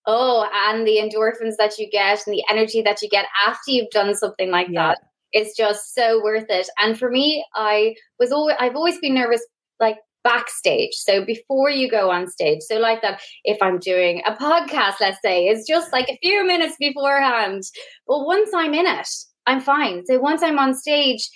Oh, 0.07 0.49
and 0.69 0.87
the 0.87 0.97
endorphins 0.97 1.57
that 1.59 1.79
you 1.79 1.89
get 1.91 2.27
and 2.27 2.35
the 2.35 2.45
energy 2.49 2.81
that 2.81 3.03
you 3.03 3.09
get 3.11 3.27
after 3.47 3.71
you've 3.71 3.91
done 3.91 4.15
something 4.15 4.51
like 4.51 4.69
yeah. 4.71 4.89
that 4.89 4.99
is 5.35 5.55
just 5.55 5.95
so 5.95 6.23
worth 6.23 6.47
it. 6.49 6.69
And 6.79 6.99
for 6.99 7.11
me, 7.11 7.45
I 7.55 7.95
was 8.19 8.33
always 8.33 8.57
I've 8.59 8.77
always 8.77 8.99
been 8.99 9.15
nervous 9.15 9.45
like 9.79 9.99
backstage. 10.25 10.93
So 10.95 11.25
before 11.25 11.71
you 11.71 11.91
go 11.91 12.11
on 12.11 12.29
stage. 12.29 12.61
So 12.61 12.77
like 12.77 13.03
that, 13.03 13.21
if 13.45 13.59
I'm 13.63 13.79
doing 13.79 14.23
a 14.27 14.33
podcast, 14.33 14.95
let's 15.01 15.21
say, 15.23 15.47
it's 15.47 15.67
just 15.67 15.93
like 15.93 16.09
a 16.09 16.19
few 16.23 16.47
minutes 16.47 16.77
beforehand. 16.79 17.63
But 18.07 18.25
once 18.27 18.51
I'm 18.55 18.75
in 18.75 18.87
it, 18.87 19.09
I'm 19.47 19.61
fine. 19.61 20.05
So 20.07 20.19
once 20.19 20.43
I'm 20.43 20.59
on 20.59 20.75
stage, 20.75 21.29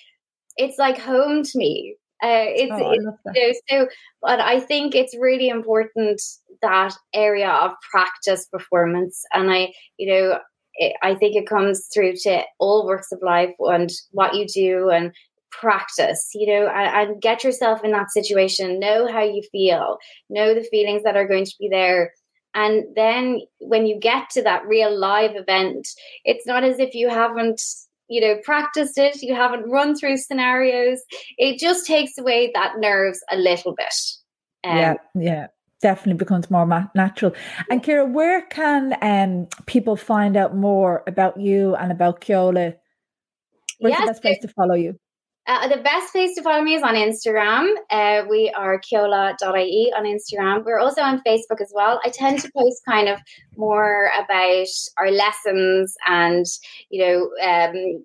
it's 0.57 0.79
like 0.79 0.99
home 0.99 1.43
to 1.43 1.59
me. 1.59 1.97
Uh, 2.23 2.47
it's, 2.47 2.73
oh, 2.73 2.93
it's 2.93 3.05
you 3.35 3.49
know, 3.49 3.53
so, 3.85 3.89
but 4.23 4.41
I 4.41 4.61
think 4.61 4.95
it's 4.95 5.17
really 5.19 5.49
important 5.49 6.23
that 6.63 6.95
area 7.13 7.51
of 7.51 7.73
practice 7.91 8.47
performance, 8.47 9.23
and 9.35 9.51
I, 9.51 9.75
you 9.99 10.09
know, 10.09 10.39
it, 10.77 10.97
I 11.03 11.17
think 11.17 11.37
it 11.37 11.47
comes 11.47 11.89
through 11.93 12.15
to 12.23 12.43
all 12.59 12.87
works 12.87 13.13
of 13.13 13.21
life 13.23 13.53
and 13.59 13.91
what 14.13 14.35
you 14.35 14.47
do 14.47 14.89
and 14.89 15.13
practice, 15.61 16.31
you 16.35 16.47
know, 16.47 16.69
and, 16.69 17.11
and 17.11 17.23
get 17.23 17.45
yourself 17.45 17.85
in 17.85 17.93
that 17.93 18.11
situation. 18.11 18.79
Know 18.79 19.11
how 19.11 19.23
you 19.23 19.43
feel. 19.51 19.99
Know 20.31 20.55
the 20.55 20.63
feelings 20.65 21.03
that 21.05 21.17
are 21.17 21.29
going 21.29 21.45
to 21.45 21.55
be 21.59 21.69
there. 21.69 22.13
And 22.55 22.85
then 22.95 23.41
when 23.59 23.87
you 23.87 23.99
get 23.99 24.31
to 24.31 24.43
that 24.43 24.67
real 24.67 24.97
live 24.97 25.35
event, 25.35 25.89
it's 26.25 26.47
not 26.47 26.63
as 26.63 26.79
if 26.79 26.95
you 26.95 27.09
haven't 27.09 27.61
you 28.09 28.21
know 28.21 28.37
practiced 28.45 28.99
it 28.99 29.23
you 29.23 29.35
haven't 29.35 29.69
run 29.71 29.97
through 29.97 30.17
scenarios 30.17 31.01
it 31.39 31.59
just 31.59 31.87
takes 31.87 32.19
away 32.19 32.51
that 32.55 32.75
nerves 32.79 33.19
a 33.31 33.37
little 33.37 33.75
bit 33.75 33.95
um, 34.65 34.77
yeah 34.77 34.95
yeah 35.15 35.47
definitely 35.81 36.19
becomes 36.19 36.51
more 36.51 36.67
ma- 36.67 36.87
natural 36.95 37.33
and 37.71 37.83
Ciara 37.83 38.05
where 38.05 38.43
can 38.43 38.95
um 39.01 39.49
people 39.67 39.97
find 39.97 40.37
out 40.37 40.55
more 40.55 41.03
about 41.07 41.41
you 41.41 41.75
and 41.77 41.91
about 41.91 42.21
Ceola 42.21 42.75
where's 43.79 43.93
yes, 43.93 44.01
the 44.01 44.07
best 44.07 44.23
place 44.23 44.39
to 44.43 44.49
follow 44.49 44.75
you 44.75 44.99
uh, 45.47 45.69
the 45.69 45.77
best 45.83 46.13
place 46.13 46.35
to 46.35 46.43
follow 46.43 46.63
me 46.63 46.75
is 46.75 46.83
on 46.83 46.95
Instagram. 46.95 47.75
Uh, 47.91 48.23
we 48.29 48.51
are 48.57 48.81
ceola.ie 48.81 49.93
on 49.97 50.05
Instagram. 50.05 50.65
We're 50.65 50.79
also 50.79 51.03
on 51.03 51.21
Facebook 51.23 51.61
as 51.61 51.71
well. 51.75 52.01
I 52.05 52.09
tend 52.09 52.41
to 52.41 52.51
post 52.57 52.83
kind 52.89 53.09
of 53.09 53.21
more 53.57 54.11
about 54.25 54.67
our 54.97 55.11
lessons 55.11 55.97
and, 56.07 56.47
you 56.89 57.05
know, 57.05 57.31
um, 57.47 58.05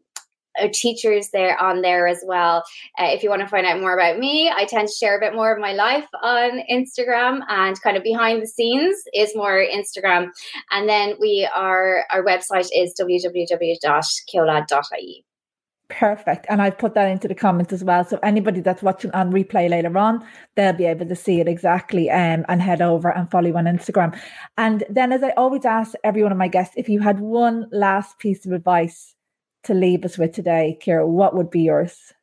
our 0.60 0.68
teachers 0.68 1.30
there 1.30 1.58
on 1.62 1.82
there 1.82 2.08
as 2.08 2.22
well. 2.26 2.66
Uh, 3.00 3.06
if 3.06 3.24
you 3.24 3.30
want 3.30 3.42
to 3.42 3.48
find 3.48 3.66
out 3.66 3.80
more 3.80 3.94
about 3.94 4.20
me, 4.20 4.52
I 4.54 4.66
tend 4.66 4.90
to 4.90 4.94
share 4.94 5.16
a 5.18 5.22
bit 5.22 5.34
more 5.34 5.54
of 5.54 5.62
my 5.62 5.72
life 5.72 6.08
on 6.22 6.62
Instagram 6.70 7.40
and 7.48 7.82
kind 7.82 7.96
of 7.96 8.04
behind 8.04 8.42
the 8.42 8.48
scenes 8.48 8.98
is 9.14 9.34
more 9.34 9.64
Instagram. 9.64 10.32
And 10.72 10.90
then 10.90 11.16
we 11.22 11.50
are, 11.56 12.04
our 12.12 12.22
website 12.24 12.68
is 12.76 12.94
www.ceola.ie. 13.00 13.86
Perfect. 15.90 16.46
And 16.50 16.62
I've 16.62 16.78
put 16.78 16.94
that 16.94 17.10
into 17.10 17.28
the 17.28 17.34
comments 17.34 17.74
as 17.74 17.84
well. 17.84 18.06
So 18.06 18.20
anybody 18.22 18.62
that's 18.62 18.84
watching 18.84 19.10
on 19.12 19.32
replay 19.32 19.70
later 19.70 19.98
on, 19.98 20.24
they'll 20.56 20.72
be 20.72 20.86
able 20.86 21.08
to 21.08 21.16
see 21.16 21.42
it 21.42 21.48
exactly 21.48 22.12
um, 22.12 22.46
and 22.48 22.62
head 22.62 22.82
over 22.82 23.10
and 23.10 23.30
follow 23.30 23.48
you 23.48 23.58
on 23.58 23.66
Instagram. 23.66 24.18
And 24.58 24.84
then, 24.88 25.12
as 25.12 25.24
I 25.24 25.32
always 25.32 25.66
ask 25.66 25.96
every 26.04 26.22
one 26.22 26.32
of 26.32 26.38
my 26.38 26.48
guests, 26.48 26.76
if 26.78 26.90
you 26.90 27.00
had 27.00 27.20
one 27.20 27.68
last 27.72 28.20
piece 28.20 28.46
of 28.46 28.52
advice 28.52 29.16
to 29.64 29.74
leave 29.74 30.06
us 30.06 30.18
with 30.18 30.32
today, 30.32 30.78
Kira, 30.80 31.08
what 31.08 31.36
would 31.36 31.50
be 31.50 31.62
yours? 31.62 32.14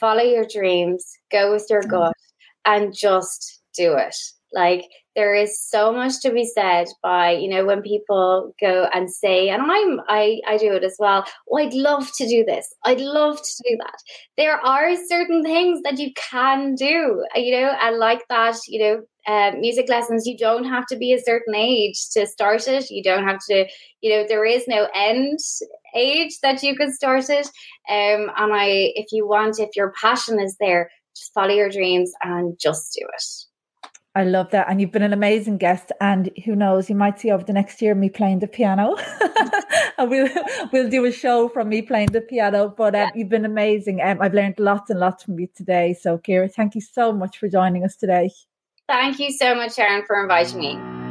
Follow 0.00 0.22
your 0.22 0.46
dreams, 0.46 1.18
go 1.30 1.52
with 1.52 1.66
your 1.68 1.82
mm. 1.82 1.90
gut, 1.90 2.16
and 2.64 2.94
just 2.94 3.60
do 3.76 3.94
it. 3.98 4.16
Like 4.54 4.88
there 5.14 5.34
is 5.34 5.60
so 5.60 5.92
much 5.92 6.20
to 6.20 6.30
be 6.32 6.44
said 6.44 6.86
by 7.02 7.32
you 7.32 7.48
know 7.48 7.64
when 7.64 7.82
people 7.82 8.54
go 8.60 8.88
and 8.94 9.12
say 9.12 9.48
and 9.48 9.62
i'm 9.62 10.00
i 10.08 10.40
i 10.46 10.56
do 10.56 10.72
it 10.72 10.84
as 10.84 10.96
well 10.98 11.24
oh 11.50 11.58
i'd 11.58 11.74
love 11.74 12.10
to 12.16 12.26
do 12.26 12.44
this. 12.44 12.72
I'd 12.84 13.00
love 13.00 13.36
to 13.36 13.62
do 13.68 13.76
that. 13.78 13.98
There 14.36 14.58
are 14.64 14.96
certain 15.08 15.42
things 15.42 15.82
that 15.82 15.98
you 15.98 16.12
can 16.14 16.74
do 16.74 17.24
you 17.34 17.60
know 17.60 17.74
and 17.80 17.98
like 17.98 18.26
that 18.28 18.56
you 18.68 18.78
know 18.82 19.02
uh, 19.24 19.52
music 19.56 19.88
lessons 19.88 20.26
you 20.26 20.36
don't 20.36 20.64
have 20.64 20.84
to 20.86 20.96
be 20.96 21.12
a 21.12 21.22
certain 21.22 21.54
age 21.54 22.08
to 22.12 22.26
start 22.26 22.66
it. 22.66 22.90
You 22.90 23.02
don't 23.02 23.26
have 23.26 23.38
to 23.50 23.66
you 24.00 24.10
know 24.10 24.24
there 24.26 24.44
is 24.44 24.64
no 24.66 24.88
end 24.94 25.38
age 25.94 26.38
that 26.42 26.62
you 26.62 26.74
can 26.74 26.92
start 26.92 27.28
it. 27.28 27.46
Um 27.88 28.30
and 28.36 28.52
i 28.54 28.92
if 28.94 29.06
you 29.12 29.26
want 29.26 29.58
if 29.58 29.76
your 29.76 29.92
passion 30.00 30.40
is 30.40 30.56
there 30.58 30.90
just 31.16 31.32
follow 31.34 31.52
your 31.52 31.68
dreams 31.68 32.10
and 32.22 32.58
just 32.58 32.96
do 32.98 33.06
it 33.06 33.51
I 34.14 34.24
love 34.24 34.50
that. 34.50 34.68
And 34.68 34.80
you've 34.80 34.92
been 34.92 35.02
an 35.02 35.12
amazing 35.12 35.56
guest. 35.58 35.90
And 36.00 36.30
who 36.44 36.54
knows, 36.54 36.90
you 36.90 36.96
might 36.96 37.18
see 37.18 37.30
over 37.30 37.44
the 37.44 37.52
next 37.52 37.80
year 37.80 37.94
me 37.94 38.10
playing 38.10 38.40
the 38.40 38.46
piano. 38.46 38.96
and 39.98 40.10
we'll 40.10 40.28
we'll 40.72 40.90
do 40.90 41.04
a 41.04 41.12
show 41.12 41.48
from 41.48 41.68
me 41.70 41.82
playing 41.82 42.12
the 42.12 42.20
piano. 42.20 42.68
But 42.68 42.94
um, 42.94 43.10
you've 43.14 43.30
been 43.30 43.44
amazing. 43.44 44.02
Um, 44.02 44.20
I've 44.20 44.34
learned 44.34 44.58
lots 44.58 44.90
and 44.90 45.00
lots 45.00 45.24
from 45.24 45.38
you 45.38 45.48
today. 45.54 45.96
So 45.98 46.18
Kira, 46.18 46.52
thank 46.52 46.74
you 46.74 46.82
so 46.82 47.12
much 47.12 47.38
for 47.38 47.48
joining 47.48 47.84
us 47.84 47.96
today. 47.96 48.30
Thank 48.88 49.18
you 49.18 49.32
so 49.32 49.54
much, 49.54 49.76
Sharon, 49.76 50.04
for 50.06 50.20
inviting 50.20 50.58
me. 50.58 51.01